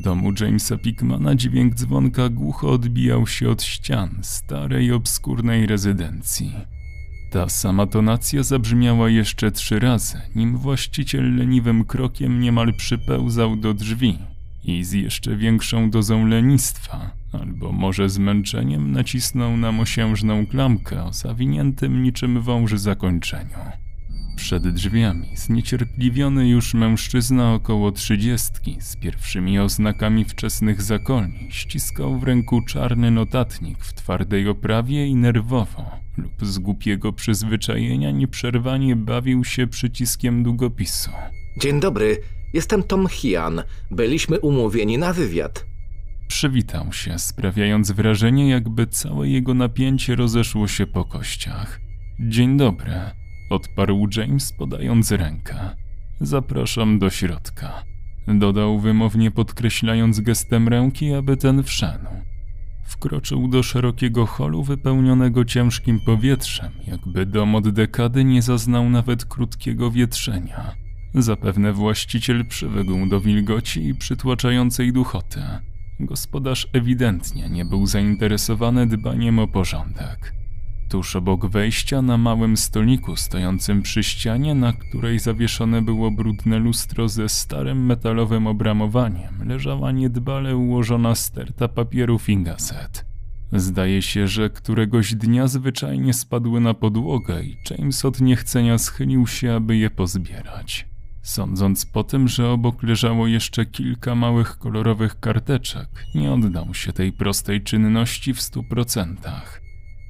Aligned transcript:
domu 0.00 0.32
Jamesa 0.40 0.76
Pickmana 0.76 1.34
dźwięk 1.34 1.74
dzwonka 1.74 2.28
głucho 2.28 2.70
odbijał 2.70 3.26
się 3.26 3.50
od 3.50 3.62
ścian 3.62 4.18
starej, 4.22 4.92
obskurnej 4.92 5.66
rezydencji. 5.66 6.52
Ta 7.30 7.48
sama 7.48 7.86
tonacja 7.86 8.42
zabrzmiała 8.42 9.10
jeszcze 9.10 9.50
trzy 9.50 9.78
razy, 9.78 10.20
nim 10.34 10.56
właściciel 10.56 11.36
leniwym 11.36 11.84
krokiem 11.84 12.40
niemal 12.40 12.74
przypełzał 12.74 13.56
do 13.56 13.74
drzwi 13.74 14.18
i 14.64 14.84
z 14.84 14.92
jeszcze 14.92 15.36
większą 15.36 15.90
dozą 15.90 16.26
lenistwa, 16.26 17.10
albo 17.32 17.72
może 17.72 18.08
zmęczeniem 18.08 18.92
nacisnął 18.92 19.56
na 19.56 19.72
mosiężną 19.72 20.46
klamkę 20.46 21.04
o 21.04 21.12
zawiniętym 21.12 22.02
niczym 22.02 22.40
wąż 22.40 22.72
zakończeniu. 22.72 23.58
Przed 24.40 24.68
drzwiami 24.68 25.36
zniecierpliwiony 25.36 26.48
już 26.48 26.74
mężczyzna 26.74 27.54
około 27.54 27.92
trzydziestki 27.92 28.76
z 28.80 28.96
pierwszymi 28.96 29.58
oznakami 29.58 30.24
wczesnych 30.24 30.82
zakolni 30.82 31.48
ściskał 31.50 32.18
w 32.18 32.22
ręku 32.22 32.62
czarny 32.62 33.10
notatnik 33.10 33.84
w 33.84 33.94
twardej 33.94 34.48
oprawie 34.48 35.06
i 35.06 35.14
nerwowo 35.14 35.90
lub 36.16 36.32
z 36.42 36.58
głupiego 36.58 37.12
przyzwyczajenia 37.12 38.10
nieprzerwanie 38.10 38.96
bawił 38.96 39.44
się 39.44 39.66
przyciskiem 39.66 40.42
długopisu. 40.42 41.10
Dzień 41.60 41.80
dobry, 41.80 42.18
jestem 42.52 42.82
Tom 42.82 43.08
Hian. 43.08 43.62
Byliśmy 43.90 44.40
umówieni 44.40 44.98
na 44.98 45.12
wywiad. 45.12 45.66
Przywitał 46.28 46.92
się, 46.92 47.18
sprawiając 47.18 47.90
wrażenie, 47.90 48.48
jakby 48.48 48.86
całe 48.86 49.28
jego 49.28 49.54
napięcie 49.54 50.14
rozeszło 50.14 50.68
się 50.68 50.86
po 50.86 51.04
kościach. 51.04 51.80
Dzień 52.20 52.56
dobry, 52.56 52.92
odparł 53.50 54.08
James, 54.16 54.52
podając 54.52 55.10
rękę. 55.10 55.54
Zapraszam 56.20 56.98
do 56.98 57.10
środka. 57.10 57.84
Dodał 58.28 58.80
wymownie, 58.80 59.30
podkreślając 59.30 60.20
gestem 60.20 60.68
ręki, 60.68 61.14
aby 61.14 61.36
ten 61.36 61.62
wszedł. 61.62 62.06
Wkroczył 62.84 63.48
do 63.48 63.62
szerokiego 63.62 64.26
holu 64.26 64.62
wypełnionego 64.62 65.44
ciężkim 65.44 66.00
powietrzem, 66.00 66.72
jakby 66.86 67.26
dom 67.26 67.54
od 67.54 67.68
dekady 67.68 68.24
nie 68.24 68.42
zaznał 68.42 68.90
nawet 68.90 69.24
krótkiego 69.24 69.90
wietrzenia. 69.90 70.74
Zapewne 71.14 71.72
właściciel 71.72 72.46
przywykł 72.46 73.06
do 73.08 73.20
wilgoci 73.20 73.88
i 73.88 73.94
przytłaczającej 73.94 74.92
duchoty. 74.92 75.40
Gospodarz 76.00 76.68
ewidentnie 76.72 77.48
nie 77.48 77.64
był 77.64 77.86
zainteresowany 77.86 78.86
dbaniem 78.86 79.38
o 79.38 79.48
porządek. 79.48 80.39
Tuż 80.90 81.16
obok 81.16 81.46
wejścia 81.46 82.02
na 82.02 82.18
małym 82.18 82.56
stoliku 82.56 83.16
stojącym 83.16 83.82
przy 83.82 84.02
ścianie, 84.02 84.54
na 84.54 84.72
której 84.72 85.18
zawieszone 85.18 85.82
było 85.82 86.10
brudne 86.10 86.58
lustro 86.58 87.08
ze 87.08 87.28
starym 87.28 87.86
metalowym 87.86 88.46
obramowaniem, 88.46 89.48
leżała 89.48 89.92
niedbale 89.92 90.56
ułożona 90.56 91.14
sterta 91.14 91.68
papierów 91.68 92.28
i 92.28 92.42
gazet. 92.42 93.04
Zdaje 93.52 94.02
się, 94.02 94.28
że 94.28 94.50
któregoś 94.50 95.14
dnia 95.14 95.48
zwyczajnie 95.48 96.14
spadły 96.14 96.60
na 96.60 96.74
podłogę 96.74 97.42
i 97.42 97.56
James 97.70 98.04
od 98.04 98.20
niechcenia 98.20 98.78
schylił 98.78 99.26
się, 99.26 99.54
aby 99.54 99.76
je 99.76 99.90
pozbierać. 99.90 100.86
Sądząc 101.22 101.86
po 101.86 102.04
tym, 102.04 102.28
że 102.28 102.48
obok 102.48 102.82
leżało 102.82 103.26
jeszcze 103.26 103.66
kilka 103.66 104.14
małych 104.14 104.58
kolorowych 104.58 105.20
karteczek, 105.20 105.88
nie 106.14 106.32
oddał 106.32 106.74
się 106.74 106.92
tej 106.92 107.12
prostej 107.12 107.62
czynności 107.62 108.34
w 108.34 108.40
stu 108.40 108.64
procentach. 108.64 109.59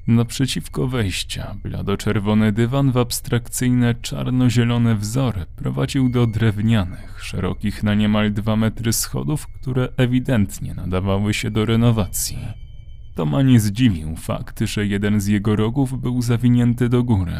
Naprzeciwko 0.07 0.87
wejścia, 0.87 1.55
blado-czerwony 1.63 2.51
dywan 2.51 2.91
w 2.91 2.97
abstrakcyjne 2.97 3.95
czarno-zielone 3.95 4.95
wzory 4.95 5.45
prowadził 5.55 6.09
do 6.09 6.27
drewnianych, 6.27 7.23
szerokich 7.23 7.83
na 7.83 7.95
niemal 7.95 8.33
dwa 8.33 8.55
metry 8.55 8.93
schodów, 8.93 9.47
które 9.47 9.89
ewidentnie 9.97 10.73
nadawały 10.73 11.33
się 11.33 11.51
do 11.51 11.65
renowacji. 11.65 12.37
Toma 13.15 13.41
nie 13.41 13.59
zdziwił 13.59 14.15
fakt, 14.15 14.59
że 14.59 14.85
jeden 14.85 15.21
z 15.21 15.27
jego 15.27 15.55
rogów 15.55 16.01
był 16.01 16.21
zawinięty 16.21 16.89
do 16.89 17.03
góry. 17.03 17.37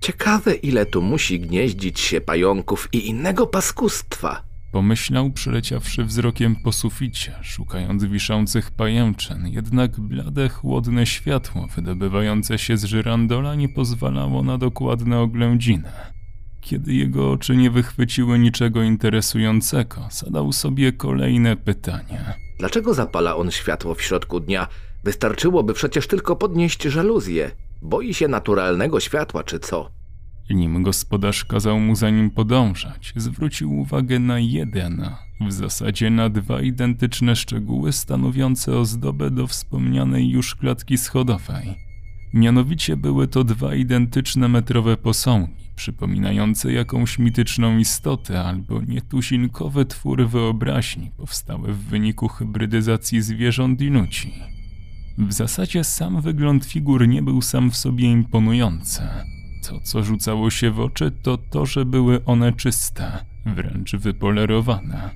Ciekawe, 0.00 0.54
ile 0.54 0.86
tu 0.86 1.02
musi 1.02 1.40
gnieździć 1.40 2.00
się 2.00 2.20
pająków 2.20 2.88
i 2.92 3.08
innego 3.08 3.46
paskustwa. 3.46 4.53
Pomyślał, 4.74 5.30
przeleciawszy 5.30 6.04
wzrokiem 6.04 6.56
po 6.56 6.72
suficie, 6.72 7.32
szukając 7.42 8.04
wiszących 8.04 8.70
pajęczyn, 8.70 9.46
jednak 9.46 10.00
blade, 10.00 10.48
chłodne 10.48 11.06
światło 11.06 11.66
wydobywające 11.76 12.58
się 12.58 12.76
z 12.76 12.84
żyrandola 12.84 13.54
nie 13.54 13.68
pozwalało 13.68 14.42
na 14.42 14.58
dokładne 14.58 15.20
oględziny. 15.20 15.92
Kiedy 16.60 16.94
jego 16.94 17.30
oczy 17.30 17.56
nie 17.56 17.70
wychwyciły 17.70 18.38
niczego 18.38 18.82
interesującego, 18.82 20.08
zadał 20.10 20.52
sobie 20.52 20.92
kolejne 20.92 21.56
pytanie. 21.56 22.34
Dlaczego 22.58 22.94
zapala 22.94 23.36
on 23.36 23.50
światło 23.50 23.94
w 23.94 24.02
środku 24.02 24.40
dnia? 24.40 24.68
Wystarczyłoby 25.04 25.74
przecież 25.74 26.06
tylko 26.06 26.36
podnieść 26.36 26.82
żaluzję. 26.82 27.50
Boi 27.82 28.14
się 28.14 28.28
naturalnego 28.28 29.00
światła, 29.00 29.44
czy 29.44 29.58
co? 29.58 29.90
Nim 30.50 30.82
gospodarz 30.82 31.44
kazał 31.44 31.80
mu 31.80 31.94
za 31.94 32.10
nim 32.10 32.30
podążać, 32.30 33.12
zwrócił 33.16 33.78
uwagę 33.78 34.18
na 34.18 34.38
jeden, 34.38 35.10
w 35.40 35.52
zasadzie 35.52 36.10
na 36.10 36.28
dwa 36.28 36.60
identyczne 36.60 37.36
szczegóły 37.36 37.92
stanowiące 37.92 38.78
ozdobę 38.78 39.30
do 39.30 39.46
wspomnianej 39.46 40.28
już 40.28 40.54
klatki 40.54 40.98
schodowej. 40.98 41.74
Mianowicie 42.34 42.96
były 42.96 43.28
to 43.28 43.44
dwa 43.44 43.74
identyczne 43.74 44.48
metrowe 44.48 44.96
posągi, 44.96 45.64
przypominające 45.76 46.72
jakąś 46.72 47.18
mityczną 47.18 47.78
istotę 47.78 48.44
albo 48.44 48.82
nietuzinkowy 48.82 49.84
twór 49.84 50.28
wyobraźni 50.28 51.10
powstały 51.16 51.72
w 51.72 51.78
wyniku 51.78 52.28
hybrydyzacji 52.28 53.22
zwierząt 53.22 53.80
i 53.80 53.86
ludzi. 53.86 54.32
W 55.18 55.32
zasadzie 55.32 55.84
sam 55.84 56.20
wygląd 56.20 56.64
figur 56.64 57.08
nie 57.08 57.22
był 57.22 57.42
sam 57.42 57.70
w 57.70 57.76
sobie 57.76 58.10
imponujący. 58.10 59.02
To, 59.68 59.80
co 59.80 60.02
rzucało 60.02 60.50
się 60.50 60.70
w 60.70 60.80
oczy, 60.80 61.10
to 61.22 61.38
to, 61.38 61.66
że 61.66 61.84
były 61.84 62.24
one 62.24 62.52
czyste, 62.52 63.24
wręcz 63.46 63.96
wypolerowane. 63.96 65.10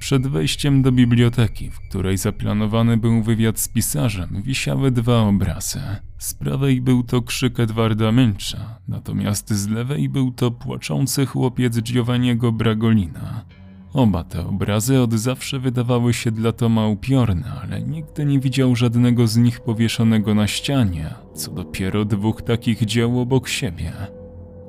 Przed 0.00 0.26
wejściem 0.26 0.82
do 0.82 0.92
biblioteki, 0.92 1.70
w 1.70 1.80
której 1.80 2.16
zaplanowany 2.16 2.96
był 2.96 3.22
wywiad 3.22 3.60
z 3.60 3.68
pisarzem, 3.68 4.42
wisiały 4.42 4.90
dwa 4.90 5.22
obrazy. 5.22 5.80
Z 6.18 6.34
prawej 6.34 6.80
był 6.80 7.02
to 7.02 7.22
krzyk 7.22 7.60
Edwarda 7.60 8.12
Mincza, 8.12 8.78
natomiast 8.88 9.52
z 9.52 9.68
lewej 9.68 10.08
był 10.08 10.30
to 10.30 10.50
płaczący 10.50 11.26
chłopiec 11.26 11.82
Giovanniego 11.82 12.52
Bragolina. 12.52 13.44
Oba 13.92 14.24
te 14.24 14.46
obrazy 14.46 15.00
od 15.00 15.12
zawsze 15.12 15.58
wydawały 15.58 16.14
się 16.14 16.30
dla 16.30 16.52
Toma 16.52 16.86
upiorne, 16.86 17.52
ale 17.62 17.82
nigdy 17.82 18.24
nie 18.24 18.40
widział 18.40 18.76
żadnego 18.76 19.26
z 19.26 19.36
nich 19.36 19.60
powieszonego 19.60 20.34
na 20.34 20.46
ścianie, 20.46 21.14
co 21.34 21.50
dopiero 21.50 22.04
dwóch 22.04 22.42
takich 22.42 22.84
dzieł 22.84 23.20
obok 23.20 23.48
siebie. 23.48 23.92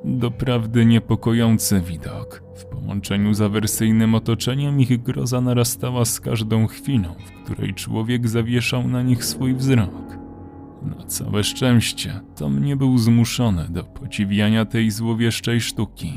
Doprawdy 0.04 0.86
niepokojący 0.86 1.80
widok. 1.80 2.42
W 2.56 2.64
połączeniu 2.64 3.34
z 3.34 3.40
awersyjnym 3.40 4.14
otoczeniem 4.14 4.80
ich 4.80 5.02
groza 5.02 5.40
narastała 5.40 6.04
z 6.04 6.20
każdą 6.20 6.66
chwilą, 6.66 7.14
w 7.26 7.44
której 7.44 7.74
człowiek 7.74 8.28
zawieszał 8.28 8.88
na 8.88 9.02
nich 9.02 9.24
swój 9.24 9.54
wzrok. 9.54 10.18
Na 10.82 11.04
całe 11.06 11.44
szczęście 11.44 12.20
Tom 12.36 12.64
nie 12.64 12.76
był 12.76 12.98
zmuszony 12.98 13.68
do 13.68 13.84
podziwiania 13.84 14.64
tej 14.64 14.90
złowieszczej 14.90 15.60
sztuki. 15.60 16.12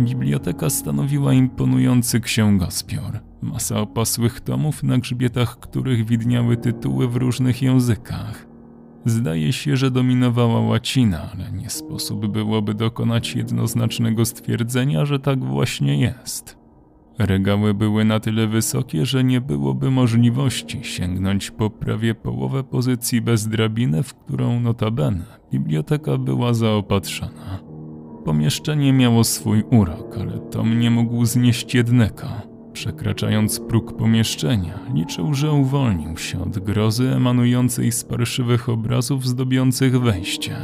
Biblioteka 0.00 0.70
stanowiła 0.70 1.32
imponujący 1.32 2.20
księgozbiór. 2.20 3.20
Masa 3.42 3.80
opasłych 3.80 4.40
tomów, 4.40 4.82
na 4.82 4.98
grzbietach 4.98 5.60
których 5.60 6.06
widniały 6.06 6.56
tytuły 6.56 7.08
w 7.08 7.16
różnych 7.16 7.62
językach. 7.62 8.46
Zdaje 9.04 9.52
się, 9.52 9.76
że 9.76 9.90
dominowała 9.90 10.60
łacina, 10.60 11.30
ale 11.32 11.52
nie 11.52 11.70
sposób 11.70 12.26
byłoby 12.26 12.74
dokonać 12.74 13.34
jednoznacznego 13.34 14.24
stwierdzenia, 14.24 15.04
że 15.04 15.18
tak 15.18 15.44
właśnie 15.44 16.00
jest. 16.00 16.58
Regały 17.18 17.74
były 17.74 18.04
na 18.04 18.20
tyle 18.20 18.46
wysokie, 18.46 19.06
że 19.06 19.24
nie 19.24 19.40
byłoby 19.40 19.90
możliwości 19.90 20.84
sięgnąć 20.84 21.50
po 21.50 21.70
prawie 21.70 22.14
połowę 22.14 22.64
pozycji 22.64 23.20
bez 23.20 23.48
drabiny, 23.48 24.02
w 24.02 24.14
którą 24.14 24.60
notabene 24.60 25.24
biblioteka 25.52 26.18
była 26.18 26.54
zaopatrzona. 26.54 27.67
Pomieszczenie 28.28 28.92
miało 28.92 29.24
swój 29.24 29.62
urok, 29.70 30.16
ale 30.20 30.38
Tom 30.38 30.80
nie 30.80 30.90
mógł 30.90 31.24
znieść 31.24 31.74
jednego. 31.74 32.26
Przekraczając 32.72 33.60
próg 33.60 33.96
pomieszczenia, 33.96 34.78
liczył, 34.94 35.34
że 35.34 35.52
uwolnił 35.52 36.16
się 36.16 36.42
od 36.42 36.58
grozy 36.58 37.14
emanującej 37.14 37.92
z 37.92 38.04
parszywych 38.04 38.68
obrazów 38.68 39.26
zdobiących 39.26 40.00
wejście. 40.00 40.56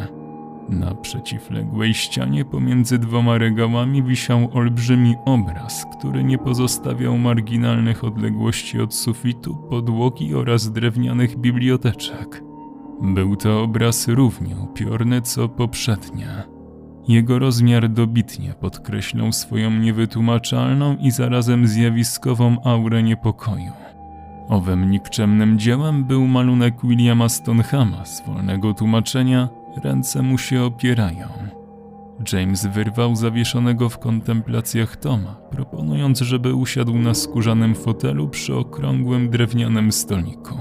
Na 0.68 0.94
przeciwległej 0.94 1.94
ścianie 1.94 2.44
pomiędzy 2.44 2.98
dwoma 2.98 3.38
regałami 3.38 4.02
wisiał 4.02 4.48
olbrzymi 4.52 5.14
obraz, 5.24 5.86
który 5.98 6.24
nie 6.24 6.38
pozostawiał 6.38 7.18
marginalnych 7.18 8.04
odległości 8.04 8.80
od 8.80 8.94
sufitu, 8.94 9.56
podłogi 9.56 10.34
oraz 10.34 10.72
drewnianych 10.72 11.36
biblioteczek. 11.36 12.42
Był 13.02 13.36
to 13.36 13.62
obraz 13.62 14.08
równie 14.08 14.56
upiorny 14.56 15.22
co 15.22 15.48
poprzednie. 15.48 16.53
Jego 17.08 17.38
rozmiar 17.38 17.88
dobitnie 17.88 18.54
podkreślał 18.60 19.32
swoją 19.32 19.70
niewytłumaczalną 19.70 20.96
i 20.96 21.10
zarazem 21.10 21.66
zjawiskową 21.66 22.56
aurę 22.64 23.02
niepokoju. 23.02 23.72
Owym 24.48 24.90
nikczemnym 24.90 25.58
dziełem 25.58 26.04
był 26.04 26.26
malunek 26.26 26.74
Williama 26.84 27.28
Stonehama 27.28 28.04
z 28.04 28.26
wolnego 28.26 28.74
tłumaczenia 28.74 29.48
Ręce 29.84 30.22
mu 30.22 30.38
się 30.38 30.62
opierają. 30.62 31.28
James 32.32 32.66
wyrwał 32.66 33.16
zawieszonego 33.16 33.88
w 33.88 33.98
kontemplacjach 33.98 34.96
Toma, 34.96 35.36
proponując, 35.50 36.20
żeby 36.20 36.54
usiadł 36.54 36.98
na 36.98 37.14
skórzanym 37.14 37.74
fotelu 37.74 38.28
przy 38.28 38.56
okrągłym 38.56 39.30
drewnianym 39.30 39.92
stoliku. 39.92 40.58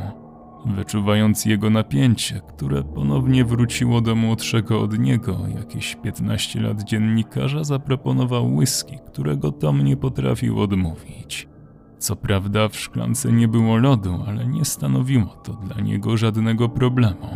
Wyczuwając 0.66 1.46
jego 1.46 1.70
napięcie, 1.70 2.42
które 2.48 2.84
ponownie 2.84 3.46
wróciło 3.46 4.02
do 4.02 4.16
młodszego 4.16 4.82
od 4.82 5.00
niego, 5.00 5.38
jakieś 5.56 5.96
15 5.96 6.62
lat 6.62 6.84
dziennikarza 6.84 7.64
zaproponował 7.64 8.56
whisky, 8.56 9.00
którego 9.08 9.52
Tom 9.52 9.84
nie 9.84 9.98
potrafił 9.98 10.60
odmówić. 10.60 11.48
Co 11.98 12.16
prawda 12.16 12.68
w 12.68 12.76
szklance 12.76 13.32
nie 13.32 13.48
było 13.48 13.78
lodu, 13.78 14.24
ale 14.28 14.48
nie 14.48 14.66
stanowiło 14.66 15.26
to 15.44 15.54
dla 15.54 15.82
niego 15.82 16.18
żadnego 16.18 16.70
problemu. 16.70 17.28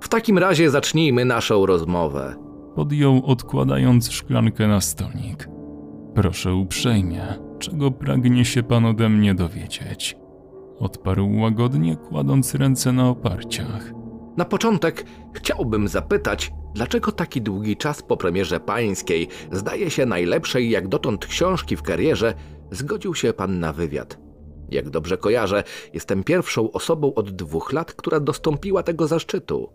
W 0.00 0.08
takim 0.08 0.38
razie 0.38 0.70
zacznijmy 0.70 1.24
naszą 1.24 1.66
rozmowę. 1.66 2.36
Podjął 2.74 3.22
odkładając 3.26 4.10
szklankę 4.10 4.68
na 4.68 4.80
stolik. 4.80 5.48
Proszę 6.14 6.54
uprzejmie, 6.54 7.22
czego 7.58 7.90
pragnie 7.90 8.44
się 8.44 8.62
pan 8.62 8.84
ode 8.84 9.08
mnie 9.08 9.34
dowiedzieć? 9.34 10.16
Odparł 10.80 11.38
łagodnie, 11.40 11.96
kładąc 11.96 12.54
ręce 12.54 12.92
na 12.92 13.08
oparciach. 13.08 13.92
Na 14.36 14.44
początek 14.44 15.04
chciałbym 15.32 15.88
zapytać, 15.88 16.52
dlaczego 16.74 17.12
taki 17.12 17.42
długi 17.42 17.76
czas 17.76 18.02
po 18.02 18.16
premierze 18.16 18.60
pańskiej, 18.60 19.28
zdaje 19.52 19.90
się 19.90 20.06
najlepszej 20.06 20.70
jak 20.70 20.88
dotąd 20.88 21.26
książki 21.26 21.76
w 21.76 21.82
karierze, 21.82 22.34
zgodził 22.70 23.14
się 23.14 23.32
pan 23.32 23.60
na 23.60 23.72
wywiad? 23.72 24.18
Jak 24.70 24.90
dobrze 24.90 25.16
kojarzę, 25.16 25.64
jestem 25.94 26.24
pierwszą 26.24 26.72
osobą 26.72 27.14
od 27.14 27.30
dwóch 27.30 27.72
lat, 27.72 27.92
która 27.92 28.20
dostąpiła 28.20 28.82
tego 28.82 29.06
zaszczytu. 29.06 29.68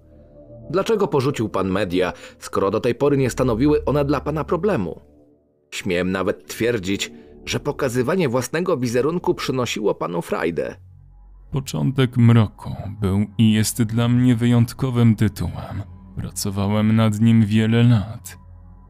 Dlaczego 0.70 1.08
porzucił 1.08 1.50
pan 1.50 1.72
media, 1.72 2.14
skoro 2.40 2.72
do 2.72 2.80
tej 2.80 2.96
pory 2.96 3.18
nie 3.18 3.30
stanowiły 3.30 3.86
one 3.86 4.06
dla 4.06 4.22
pana 4.22 4.44
problemu? 4.44 5.02
Śmiem 5.72 6.12
nawet 6.12 6.48
twierdzić, 6.48 7.12
że 7.46 7.60
pokazywanie 7.60 8.30
własnego 8.30 8.78
wizerunku 8.78 9.34
przynosiło 9.34 9.96
panu 9.96 10.22
frajdę. 10.22 10.76
Początek 11.52 12.18
mroku 12.18 12.76
był 13.02 13.26
i 13.38 13.52
jest 13.52 13.84
dla 13.84 14.08
mnie 14.08 14.36
wyjątkowym 14.36 15.16
tytułem. 15.16 15.84
Pracowałem 16.16 16.96
nad 16.96 17.20
nim 17.20 17.46
wiele 17.46 17.84
lat. 17.84 18.38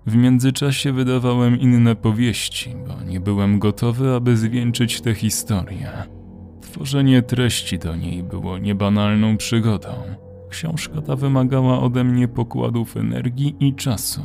W 0.06 0.16
międzyczasie 0.16 0.92
wydawałem 0.94 1.60
inne 1.60 1.96
powieści, 1.96 2.76
bo 2.88 3.04
nie 3.04 3.20
byłem 3.20 3.60
gotowy, 3.60 4.16
aby 4.16 4.38
zwieńczyć 4.38 5.02
tę 5.02 5.14
historię. 5.16 5.92
Tworzenie 6.62 7.22
treści 7.22 7.80
do 7.80 7.96
niej 7.96 8.24
było 8.24 8.58
niebanalną 8.58 9.38
przygodą. 9.38 9.90
Książka 10.50 11.02
ta 11.02 11.16
wymagała 11.16 11.80
ode 11.80 12.04
mnie 12.04 12.28
pokładów 12.28 12.98
energii 12.98 13.56
i 13.60 13.76
czasu. 13.76 14.22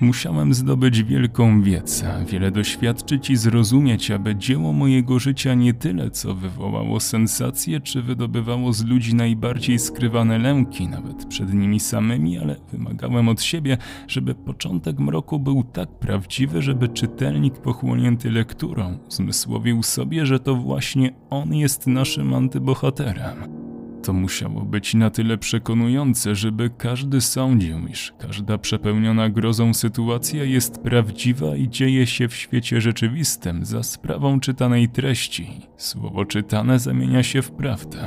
Musiałem 0.00 0.54
zdobyć 0.54 1.02
wielką 1.02 1.62
wiedzę, 1.62 2.24
wiele 2.28 2.50
doświadczyć 2.50 3.30
i 3.30 3.36
zrozumieć, 3.36 4.10
aby 4.10 4.36
dzieło 4.36 4.72
mojego 4.72 5.18
życia 5.18 5.54
nie 5.54 5.74
tyle 5.74 6.10
co 6.10 6.34
wywołało 6.34 7.00
sensację, 7.00 7.80
czy 7.80 8.02
wydobywało 8.02 8.72
z 8.72 8.84
ludzi 8.84 9.14
najbardziej 9.14 9.78
skrywane 9.78 10.38
lęki, 10.38 10.88
nawet 10.88 11.26
przed 11.26 11.54
nimi 11.54 11.80
samymi, 11.80 12.38
ale 12.38 12.56
wymagałem 12.72 13.28
od 13.28 13.42
siebie, 13.42 13.78
żeby 14.08 14.34
początek 14.34 14.98
mroku 14.98 15.40
był 15.40 15.62
tak 15.62 15.88
prawdziwy, 15.98 16.62
żeby 16.62 16.88
czytelnik 16.88 17.54
pochłonięty 17.54 18.30
lekturą 18.30 18.98
zmysłowił 19.08 19.82
sobie, 19.82 20.26
że 20.26 20.40
to 20.40 20.54
właśnie 20.54 21.12
on 21.30 21.54
jest 21.54 21.86
naszym 21.86 22.34
antybohaterem. 22.34 23.63
To 24.04 24.12
musiało 24.12 24.60
być 24.60 24.94
na 24.94 25.10
tyle 25.10 25.38
przekonujące, 25.38 26.34
żeby 26.34 26.70
każdy 26.78 27.20
sądził, 27.20 27.88
iż 27.88 28.12
każda 28.18 28.58
przepełniona 28.58 29.28
grozą 29.28 29.74
sytuacja 29.74 30.44
jest 30.44 30.78
prawdziwa 30.78 31.56
i 31.56 31.68
dzieje 31.68 32.06
się 32.06 32.28
w 32.28 32.34
świecie 32.34 32.80
rzeczywistym 32.80 33.64
za 33.64 33.82
sprawą 33.82 34.40
czytanej 34.40 34.88
treści. 34.88 35.50
Słowo 35.76 36.24
czytane 36.24 36.78
zamienia 36.78 37.22
się 37.22 37.42
w 37.42 37.52
prawdę. 37.52 37.98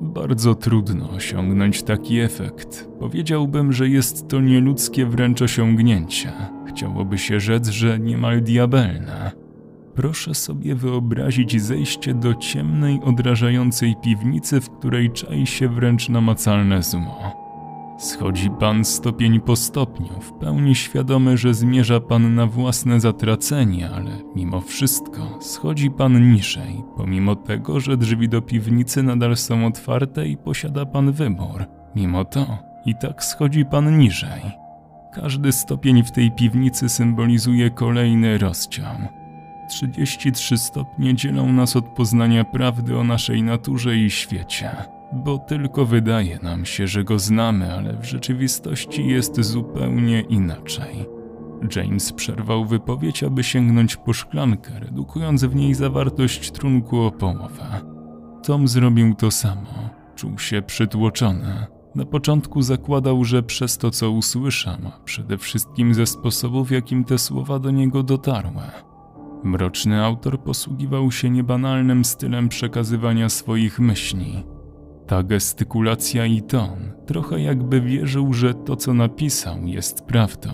Bardzo 0.00 0.54
trudno 0.54 1.10
osiągnąć 1.10 1.82
taki 1.82 2.20
efekt. 2.20 2.88
Powiedziałbym, 3.00 3.72
że 3.72 3.88
jest 3.88 4.28
to 4.28 4.40
nieludzkie 4.40 5.06
wręcz 5.06 5.42
osiągnięcie. 5.42 6.32
Chciałoby 6.68 7.18
się 7.18 7.40
rzec, 7.40 7.68
że 7.68 7.98
niemal 7.98 8.42
diabelne. 8.42 9.41
Proszę 9.94 10.34
sobie 10.34 10.74
wyobrazić 10.74 11.62
zejście 11.62 12.14
do 12.14 12.34
ciemnej, 12.34 13.00
odrażającej 13.04 13.96
piwnicy, 14.02 14.60
w 14.60 14.70
której 14.70 15.10
czai 15.10 15.46
się 15.46 15.68
wręcz 15.68 16.08
namacalne 16.08 16.82
zło. 16.82 17.42
Schodzi 17.98 18.50
pan 18.50 18.84
stopień 18.84 19.40
po 19.40 19.56
stopniu, 19.56 20.20
w 20.20 20.32
pełni 20.32 20.74
świadomy, 20.74 21.36
że 21.36 21.54
zmierza 21.54 22.00
pan 22.00 22.34
na 22.34 22.46
własne 22.46 23.00
zatracenie, 23.00 23.90
ale 23.90 24.10
mimo 24.36 24.60
wszystko 24.60 25.38
schodzi 25.40 25.90
pan 25.90 26.32
niżej, 26.32 26.82
pomimo 26.96 27.36
tego, 27.36 27.80
że 27.80 27.96
drzwi 27.96 28.28
do 28.28 28.42
piwnicy 28.42 29.02
nadal 29.02 29.36
są 29.36 29.66
otwarte 29.66 30.28
i 30.28 30.36
posiada 30.36 30.86
pan 30.86 31.12
wybór. 31.12 31.64
Mimo 31.96 32.24
to 32.24 32.58
i 32.86 32.94
tak 32.94 33.24
schodzi 33.24 33.64
pan 33.64 33.98
niżej. 33.98 34.42
Każdy 35.14 35.52
stopień 35.52 36.02
w 36.02 36.12
tej 36.12 36.30
piwnicy 36.30 36.88
symbolizuje 36.88 37.70
kolejny 37.70 38.38
rozciał 38.38 39.21
33 39.68 40.58
stopnie 40.58 41.14
dzielą 41.14 41.52
nas 41.52 41.76
od 41.76 41.84
poznania 41.88 42.44
prawdy 42.44 42.98
o 42.98 43.04
naszej 43.04 43.42
naturze 43.42 43.96
i 43.96 44.10
świecie, 44.10 44.70
bo 45.12 45.38
tylko 45.38 45.86
wydaje 45.86 46.38
nam 46.42 46.64
się, 46.64 46.86
że 46.86 47.04
go 47.04 47.18
znamy, 47.18 47.74
ale 47.74 47.96
w 47.96 48.04
rzeczywistości 48.04 49.06
jest 49.06 49.40
zupełnie 49.40 50.20
inaczej. 50.20 51.06
James 51.76 52.12
przerwał 52.12 52.64
wypowiedź, 52.64 53.22
aby 53.22 53.44
sięgnąć 53.44 53.96
po 53.96 54.12
szklankę, 54.12 54.80
redukując 54.80 55.44
w 55.44 55.54
niej 55.54 55.74
zawartość 55.74 56.50
trunku 56.50 57.00
o 57.00 57.10
połowę. 57.10 57.80
Tom 58.42 58.68
zrobił 58.68 59.14
to 59.14 59.30
samo. 59.30 59.90
Czuł 60.16 60.38
się 60.38 60.62
przytłoczony. 60.62 61.66
Na 61.94 62.04
początku 62.04 62.62
zakładał, 62.62 63.24
że 63.24 63.42
przez 63.42 63.78
to, 63.78 63.90
co 63.90 64.10
usłyszał, 64.10 64.76
a 64.86 65.00
przede 65.04 65.38
wszystkim 65.38 65.94
ze 65.94 66.06
sposobów, 66.06 66.70
jakim 66.70 67.04
te 67.04 67.18
słowa 67.18 67.58
do 67.58 67.70
niego 67.70 68.02
dotarły, 68.02 68.62
Mroczny 69.44 70.04
autor 70.04 70.40
posługiwał 70.40 71.12
się 71.12 71.30
niebanalnym 71.30 72.04
stylem 72.04 72.48
przekazywania 72.48 73.28
swoich 73.28 73.80
myśli. 73.80 74.44
Ta 75.06 75.22
gestykulacja 75.22 76.26
i 76.26 76.42
ton, 76.42 76.92
trochę 77.06 77.40
jakby 77.40 77.80
wierzył, 77.80 78.32
że 78.32 78.54
to 78.54 78.76
co 78.76 78.94
napisał 78.94 79.66
jest 79.66 80.04
prawdą. 80.04 80.50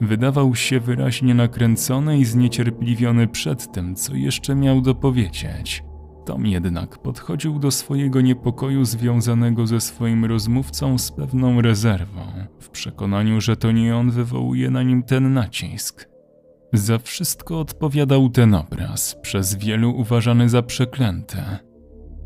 Wydawał 0.00 0.54
się 0.54 0.80
wyraźnie 0.80 1.34
nakręcony 1.34 2.18
i 2.18 2.24
zniecierpliwiony 2.24 3.28
przed 3.28 3.72
tym, 3.72 3.94
co 3.94 4.14
jeszcze 4.14 4.54
miał 4.54 4.80
dopowiedzieć. 4.80 5.84
Tom 6.24 6.46
jednak 6.46 6.98
podchodził 6.98 7.58
do 7.58 7.70
swojego 7.70 8.20
niepokoju 8.20 8.84
związanego 8.84 9.66
ze 9.66 9.80
swoim 9.80 10.24
rozmówcą 10.24 10.98
z 10.98 11.12
pewną 11.12 11.60
rezerwą, 11.60 12.20
w 12.58 12.70
przekonaniu, 12.70 13.40
że 13.40 13.56
to 13.56 13.72
nie 13.72 13.96
on 13.96 14.10
wywołuje 14.10 14.70
na 14.70 14.82
nim 14.82 15.02
ten 15.02 15.32
nacisk. 15.32 16.11
Za 16.72 16.98
wszystko 16.98 17.60
odpowiadał 17.60 18.30
ten 18.30 18.54
obraz, 18.54 19.16
przez 19.22 19.54
wielu 19.54 19.90
uważany 19.90 20.48
za 20.48 20.62
przeklęty. 20.62 21.38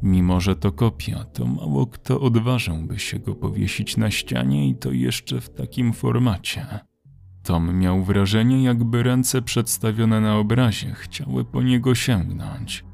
Mimo, 0.03 0.41
że 0.41 0.57
to 0.57 0.73
kopia, 0.73 1.25
to 1.25 1.47
mało 1.47 1.87
kto 1.87 2.21
odważyłby 2.21 2.99
się 2.99 3.19
go 3.19 3.35
powiesić 3.35 3.97
na 3.97 4.11
ścianie 4.11 4.69
i 4.69 4.75
to 4.75 4.93
jeszcze 4.93 5.41
w 5.41 5.51
takim 5.51 5.93
formacie. 5.93 6.67
Tom 7.43 7.79
miał 7.79 8.05
wrażenie, 8.05 8.63
jakby 8.63 9.03
ręce 9.03 9.43
przedstawione 9.43 10.21
na 10.21 10.37
obrazie 10.37 10.95
chciały 10.95 11.45
po 11.45 11.63
niego 11.63 11.95
sięgnąć. 11.95 12.86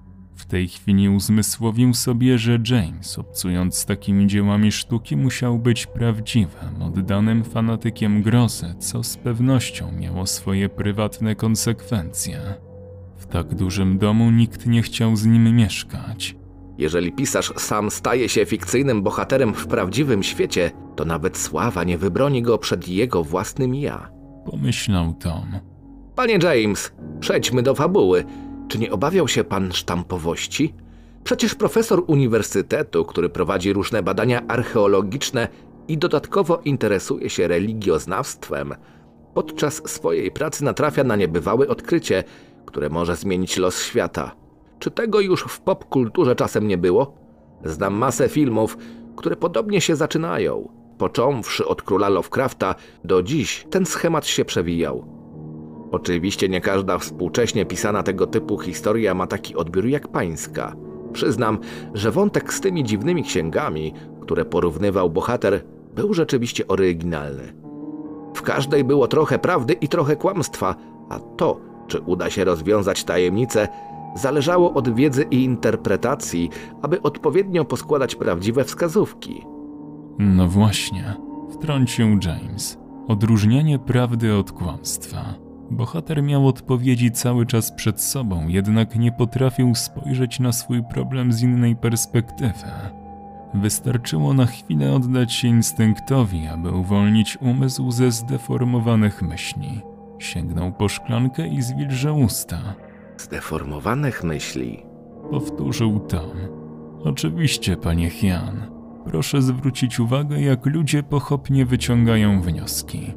W 0.42 0.46
tej 0.46 0.68
chwili 0.68 1.08
uzmysłowił 1.08 1.94
sobie, 1.94 2.38
że 2.38 2.58
James, 2.70 3.18
obcując 3.18 3.76
z 3.76 3.86
takimi 3.86 4.26
dziełami 4.26 4.72
sztuki, 4.72 5.16
musiał 5.16 5.58
być 5.58 5.86
prawdziwym, 5.86 6.82
oddanym 6.82 7.44
fanatykiem 7.44 8.22
grozy, 8.22 8.74
co 8.78 9.02
z 9.02 9.16
pewnością 9.16 9.92
miało 9.92 10.26
swoje 10.26 10.68
prywatne 10.68 11.34
konsekwencje. 11.34 12.40
W 13.16 13.26
tak 13.26 13.54
dużym 13.54 13.98
domu 13.98 14.30
nikt 14.30 14.66
nie 14.66 14.82
chciał 14.82 15.16
z 15.16 15.26
nim 15.26 15.56
mieszkać. 15.56 16.36
Jeżeli 16.78 17.12
pisarz 17.12 17.52
sam 17.56 17.90
staje 17.90 18.28
się 18.28 18.46
fikcyjnym 18.46 19.02
bohaterem 19.02 19.54
w 19.54 19.66
prawdziwym 19.66 20.22
świecie, 20.22 20.70
to 20.96 21.04
nawet 21.04 21.38
sława 21.38 21.84
nie 21.84 21.98
wybroni 21.98 22.42
go 22.42 22.58
przed 22.58 22.88
jego 22.88 23.24
własnym 23.24 23.74
ja. 23.74 24.10
Pomyślał 24.44 25.14
Tom. 25.14 25.46
Panie 26.16 26.38
James, 26.42 26.92
przejdźmy 27.20 27.62
do 27.62 27.74
fabuły. 27.74 28.24
Czy 28.68 28.78
nie 28.78 28.92
obawiał 28.92 29.28
się 29.28 29.44
pan 29.44 29.72
sztampowości? 29.72 30.74
Przecież 31.24 31.54
profesor 31.54 32.04
uniwersytetu, 32.06 33.04
który 33.04 33.28
prowadzi 33.28 33.72
różne 33.72 34.02
badania 34.02 34.46
archeologiczne 34.48 35.48
i 35.88 35.98
dodatkowo 35.98 36.60
interesuje 36.64 37.30
się 37.30 37.48
religioznawstwem, 37.48 38.74
Podczas 39.34 39.82
swojej 39.90 40.30
pracy 40.30 40.64
natrafia 40.64 41.04
na 41.04 41.16
niebywałe 41.16 41.68
odkrycie, 41.68 42.24
które 42.66 42.88
może 42.88 43.16
zmienić 43.16 43.56
los 43.56 43.82
świata. 43.82 44.36
Czy 44.78 44.90
tego 44.90 45.20
już 45.20 45.42
w 45.42 45.60
popkulturze 45.60 46.36
czasem 46.36 46.68
nie 46.68 46.78
było? 46.78 47.14
Znam 47.64 47.94
masę 47.94 48.28
filmów, 48.28 48.76
które 49.16 49.36
podobnie 49.36 49.80
się 49.80 49.96
zaczynają. 49.96 50.68
Począwszy 50.98 51.66
od 51.66 51.82
króla 51.82 52.08
Lovecrafta, 52.08 52.74
do 53.04 53.22
dziś 53.22 53.66
ten 53.70 53.86
schemat 53.86 54.26
się 54.26 54.44
przewijał. 54.44 55.21
Oczywiście 55.92 56.48
nie 56.48 56.60
każda 56.60 56.98
współcześnie 56.98 57.66
pisana 57.66 58.02
tego 58.02 58.26
typu 58.26 58.58
historia 58.58 59.14
ma 59.14 59.26
taki 59.26 59.56
odbiór 59.56 59.86
jak 59.86 60.08
pańska. 60.08 60.76
Przyznam, 61.12 61.58
że 61.94 62.10
wątek 62.10 62.54
z 62.54 62.60
tymi 62.60 62.84
dziwnymi 62.84 63.22
księgami, 63.22 63.94
które 64.20 64.44
porównywał 64.44 65.10
bohater, 65.10 65.64
był 65.94 66.14
rzeczywiście 66.14 66.66
oryginalny. 66.68 67.52
W 68.34 68.42
każdej 68.42 68.84
było 68.84 69.08
trochę 69.08 69.38
prawdy 69.38 69.72
i 69.72 69.88
trochę 69.88 70.16
kłamstwa, 70.16 70.74
a 71.08 71.18
to, 71.18 71.60
czy 71.86 72.00
uda 72.00 72.30
się 72.30 72.44
rozwiązać 72.44 73.04
tajemnicę, 73.04 73.68
zależało 74.16 74.74
od 74.74 74.94
wiedzy 74.94 75.26
i 75.30 75.44
interpretacji, 75.44 76.50
aby 76.82 77.02
odpowiednio 77.02 77.64
poskładać 77.64 78.14
prawdziwe 78.14 78.64
wskazówki. 78.64 79.44
No 80.18 80.48
właśnie, 80.48 81.14
wtrącił 81.50 82.06
James. 82.06 82.78
Odróżnianie 83.08 83.78
prawdy 83.78 84.34
od 84.34 84.52
kłamstwa. 84.52 85.41
Bohater 85.72 86.22
miał 86.22 86.46
odpowiedzi 86.46 87.10
cały 87.10 87.46
czas 87.46 87.72
przed 87.72 88.00
sobą, 88.00 88.48
jednak 88.48 88.96
nie 88.96 89.12
potrafił 89.12 89.74
spojrzeć 89.74 90.40
na 90.40 90.52
swój 90.52 90.82
problem 90.82 91.32
z 91.32 91.42
innej 91.42 91.76
perspektywy. 91.76 92.66
Wystarczyło 93.54 94.34
na 94.34 94.46
chwilę 94.46 94.92
oddać 94.92 95.32
się 95.32 95.48
instynktowi, 95.48 96.46
aby 96.46 96.70
uwolnić 96.70 97.38
umysł 97.40 97.90
ze 97.90 98.10
zdeformowanych 98.10 99.22
myśli. 99.22 99.80
Sięgnął 100.18 100.72
po 100.72 100.88
szklankę 100.88 101.48
i 101.48 101.62
zwilżył 101.62 102.18
usta. 102.18 102.74
Zdeformowanych 103.16 104.24
myśli. 104.24 104.82
Powtórzył 105.30 106.00
Tom. 106.00 106.30
Oczywiście, 107.04 107.76
panie 107.76 108.10
Hian. 108.10 108.62
Proszę 109.04 109.42
zwrócić 109.42 110.00
uwagę, 110.00 110.40
jak 110.40 110.66
ludzie 110.66 111.02
pochopnie 111.02 111.66
wyciągają 111.66 112.40
wnioski. 112.40 113.12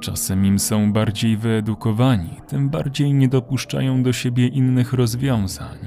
Czasem 0.00 0.46
im 0.46 0.58
są 0.58 0.92
bardziej 0.92 1.36
wyedukowani, 1.36 2.30
tym 2.48 2.70
bardziej 2.70 3.14
nie 3.14 3.28
dopuszczają 3.28 4.02
do 4.02 4.12
siebie 4.12 4.46
innych 4.46 4.92
rozwiązań. 4.92 5.78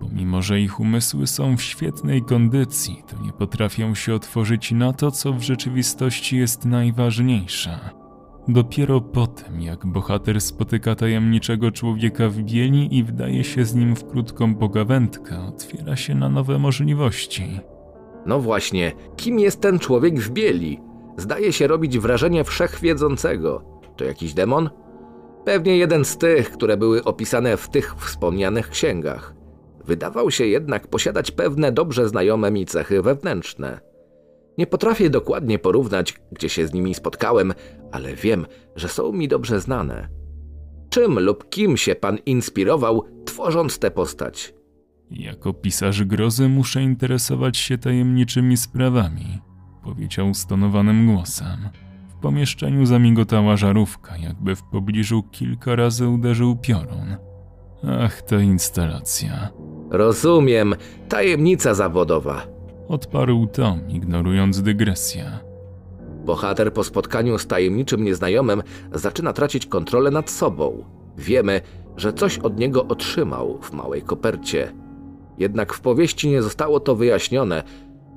Pomimo, 0.00 0.42
że 0.42 0.60
ich 0.60 0.80
umysły 0.80 1.26
są 1.26 1.56
w 1.56 1.62
świetnej 1.62 2.22
kondycji, 2.22 3.02
to 3.06 3.22
nie 3.22 3.32
potrafią 3.32 3.94
się 3.94 4.14
otworzyć 4.14 4.72
na 4.72 4.92
to, 4.92 5.10
co 5.10 5.32
w 5.32 5.42
rzeczywistości 5.42 6.36
jest 6.36 6.64
najważniejsze. 6.64 7.78
Dopiero 8.48 9.00
po 9.00 9.26
tym, 9.26 9.60
jak 9.60 9.86
bohater 9.86 10.40
spotyka 10.40 10.94
tajemniczego 10.94 11.70
człowieka 11.70 12.28
w 12.28 12.38
bieli 12.38 12.98
i 12.98 13.04
wdaje 13.04 13.44
się 13.44 13.64
z 13.64 13.74
nim 13.74 13.96
w 13.96 14.04
krótką 14.04 14.54
pogawędkę, 14.54 15.40
otwiera 15.40 15.96
się 15.96 16.14
na 16.14 16.28
nowe 16.28 16.58
możliwości. 16.58 17.60
No 18.26 18.40
właśnie, 18.40 18.92
kim 19.16 19.38
jest 19.38 19.60
ten 19.60 19.78
człowiek 19.78 20.20
w 20.20 20.30
bieli? 20.30 20.80
Zdaje 21.16 21.52
się 21.52 21.66
robić 21.66 21.98
wrażenie 21.98 22.44
wszechwiedzącego. 22.44 23.80
To 23.96 24.04
jakiś 24.04 24.34
demon? 24.34 24.70
Pewnie 25.44 25.76
jeden 25.76 26.04
z 26.04 26.18
tych, 26.18 26.50
które 26.50 26.76
były 26.76 27.04
opisane 27.04 27.56
w 27.56 27.68
tych 27.68 27.94
wspomnianych 27.94 28.70
księgach. 28.70 29.34
Wydawał 29.84 30.30
się 30.30 30.46
jednak 30.46 30.88
posiadać 30.88 31.30
pewne 31.30 31.72
dobrze 31.72 32.08
znajome 32.08 32.50
mi 32.50 32.66
cechy 32.66 33.02
wewnętrzne. 33.02 33.80
Nie 34.58 34.66
potrafię 34.66 35.10
dokładnie 35.10 35.58
porównać, 35.58 36.14
gdzie 36.32 36.48
się 36.48 36.66
z 36.66 36.72
nimi 36.72 36.94
spotkałem, 36.94 37.54
ale 37.92 38.14
wiem, 38.14 38.46
że 38.76 38.88
są 38.88 39.12
mi 39.12 39.28
dobrze 39.28 39.60
znane. 39.60 40.08
Czym 40.90 41.18
lub 41.18 41.50
kim 41.50 41.76
się 41.76 41.94
pan 41.94 42.18
inspirował, 42.26 43.04
tworząc 43.24 43.78
tę 43.78 43.90
postać? 43.90 44.54
Jako 45.10 45.52
pisarz 45.54 46.04
grozy 46.04 46.48
muszę 46.48 46.82
interesować 46.82 47.56
się 47.56 47.78
tajemniczymi 47.78 48.56
sprawami, 48.56 49.38
powiedział 49.86 50.34
stonowanym 50.34 51.14
głosem. 51.14 51.68
W 52.08 52.14
pomieszczeniu 52.14 52.86
zamigotała 52.86 53.56
żarówka, 53.56 54.16
jakby 54.16 54.56
w 54.56 54.62
pobliżu 54.62 55.22
kilka 55.22 55.76
razy 55.76 56.08
uderzył 56.08 56.56
piorun. 56.56 57.16
Ach, 58.00 58.22
ta 58.22 58.40
instalacja. 58.40 59.48
Rozumiem, 59.90 60.74
tajemnica 61.08 61.74
zawodowa. 61.74 62.46
Odparł 62.88 63.46
Tom, 63.46 63.88
ignorując 63.88 64.62
dygresję. 64.62 65.24
Bohater 66.24 66.72
po 66.72 66.84
spotkaniu 66.84 67.38
z 67.38 67.46
tajemniczym 67.46 68.04
nieznajomym 68.04 68.62
zaczyna 68.92 69.32
tracić 69.32 69.66
kontrolę 69.66 70.10
nad 70.10 70.30
sobą. 70.30 70.84
Wiemy, 71.18 71.60
że 71.96 72.12
coś 72.12 72.38
od 72.38 72.58
niego 72.58 72.86
otrzymał 72.88 73.58
w 73.62 73.72
małej 73.72 74.02
kopercie. 74.02 74.72
Jednak 75.38 75.74
w 75.74 75.80
powieści 75.80 76.28
nie 76.28 76.42
zostało 76.42 76.80
to 76.80 76.96
wyjaśnione. 76.96 77.62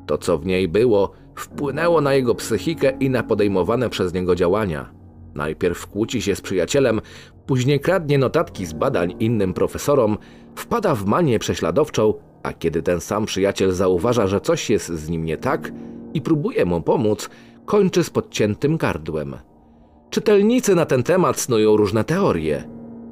To, 0.05 0.17
co 0.17 0.37
w 0.37 0.45
niej 0.45 0.67
było, 0.67 1.11
wpłynęło 1.39 2.01
na 2.01 2.13
jego 2.13 2.35
psychikę 2.35 2.91
i 2.99 3.09
na 3.09 3.23
podejmowane 3.23 3.89
przez 3.89 4.13
niego 4.13 4.35
działania. 4.35 4.89
Najpierw 5.35 5.87
kłóci 5.87 6.21
się 6.21 6.35
z 6.35 6.41
przyjacielem, 6.41 7.01
później 7.45 7.79
kradnie 7.79 8.17
notatki 8.17 8.65
z 8.65 8.73
badań 8.73 9.15
innym 9.19 9.53
profesorom, 9.53 10.17
wpada 10.55 10.95
w 10.95 11.05
manię 11.05 11.39
prześladowczą, 11.39 12.13
a 12.43 12.53
kiedy 12.53 12.81
ten 12.81 13.01
sam 13.01 13.25
przyjaciel 13.25 13.71
zauważa, 13.71 14.27
że 14.27 14.41
coś 14.41 14.69
jest 14.69 14.87
z 14.87 15.09
nim 15.09 15.25
nie 15.25 15.37
tak 15.37 15.71
i 16.13 16.21
próbuje 16.21 16.65
mu 16.65 16.81
pomóc, 16.81 17.29
kończy 17.65 18.03
z 18.03 18.09
podciętym 18.09 18.77
gardłem. 18.77 19.35
Czytelnicy 20.09 20.75
na 20.75 20.85
ten 20.85 21.03
temat 21.03 21.39
snują 21.39 21.77
różne 21.77 22.03
teorie. 22.03 22.63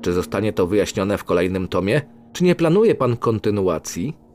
Czy 0.01 0.13
zostanie 0.13 0.53
to 0.53 0.67
wyjaśnione 0.67 1.17
w 1.17 1.24
kolejnym 1.24 1.67
tomie? 1.67 2.01
Czy 2.34 2.43
nie 2.43 2.55
planuje 2.55 2.96
pan 2.96 3.17
kontynuacji? 3.17 4.26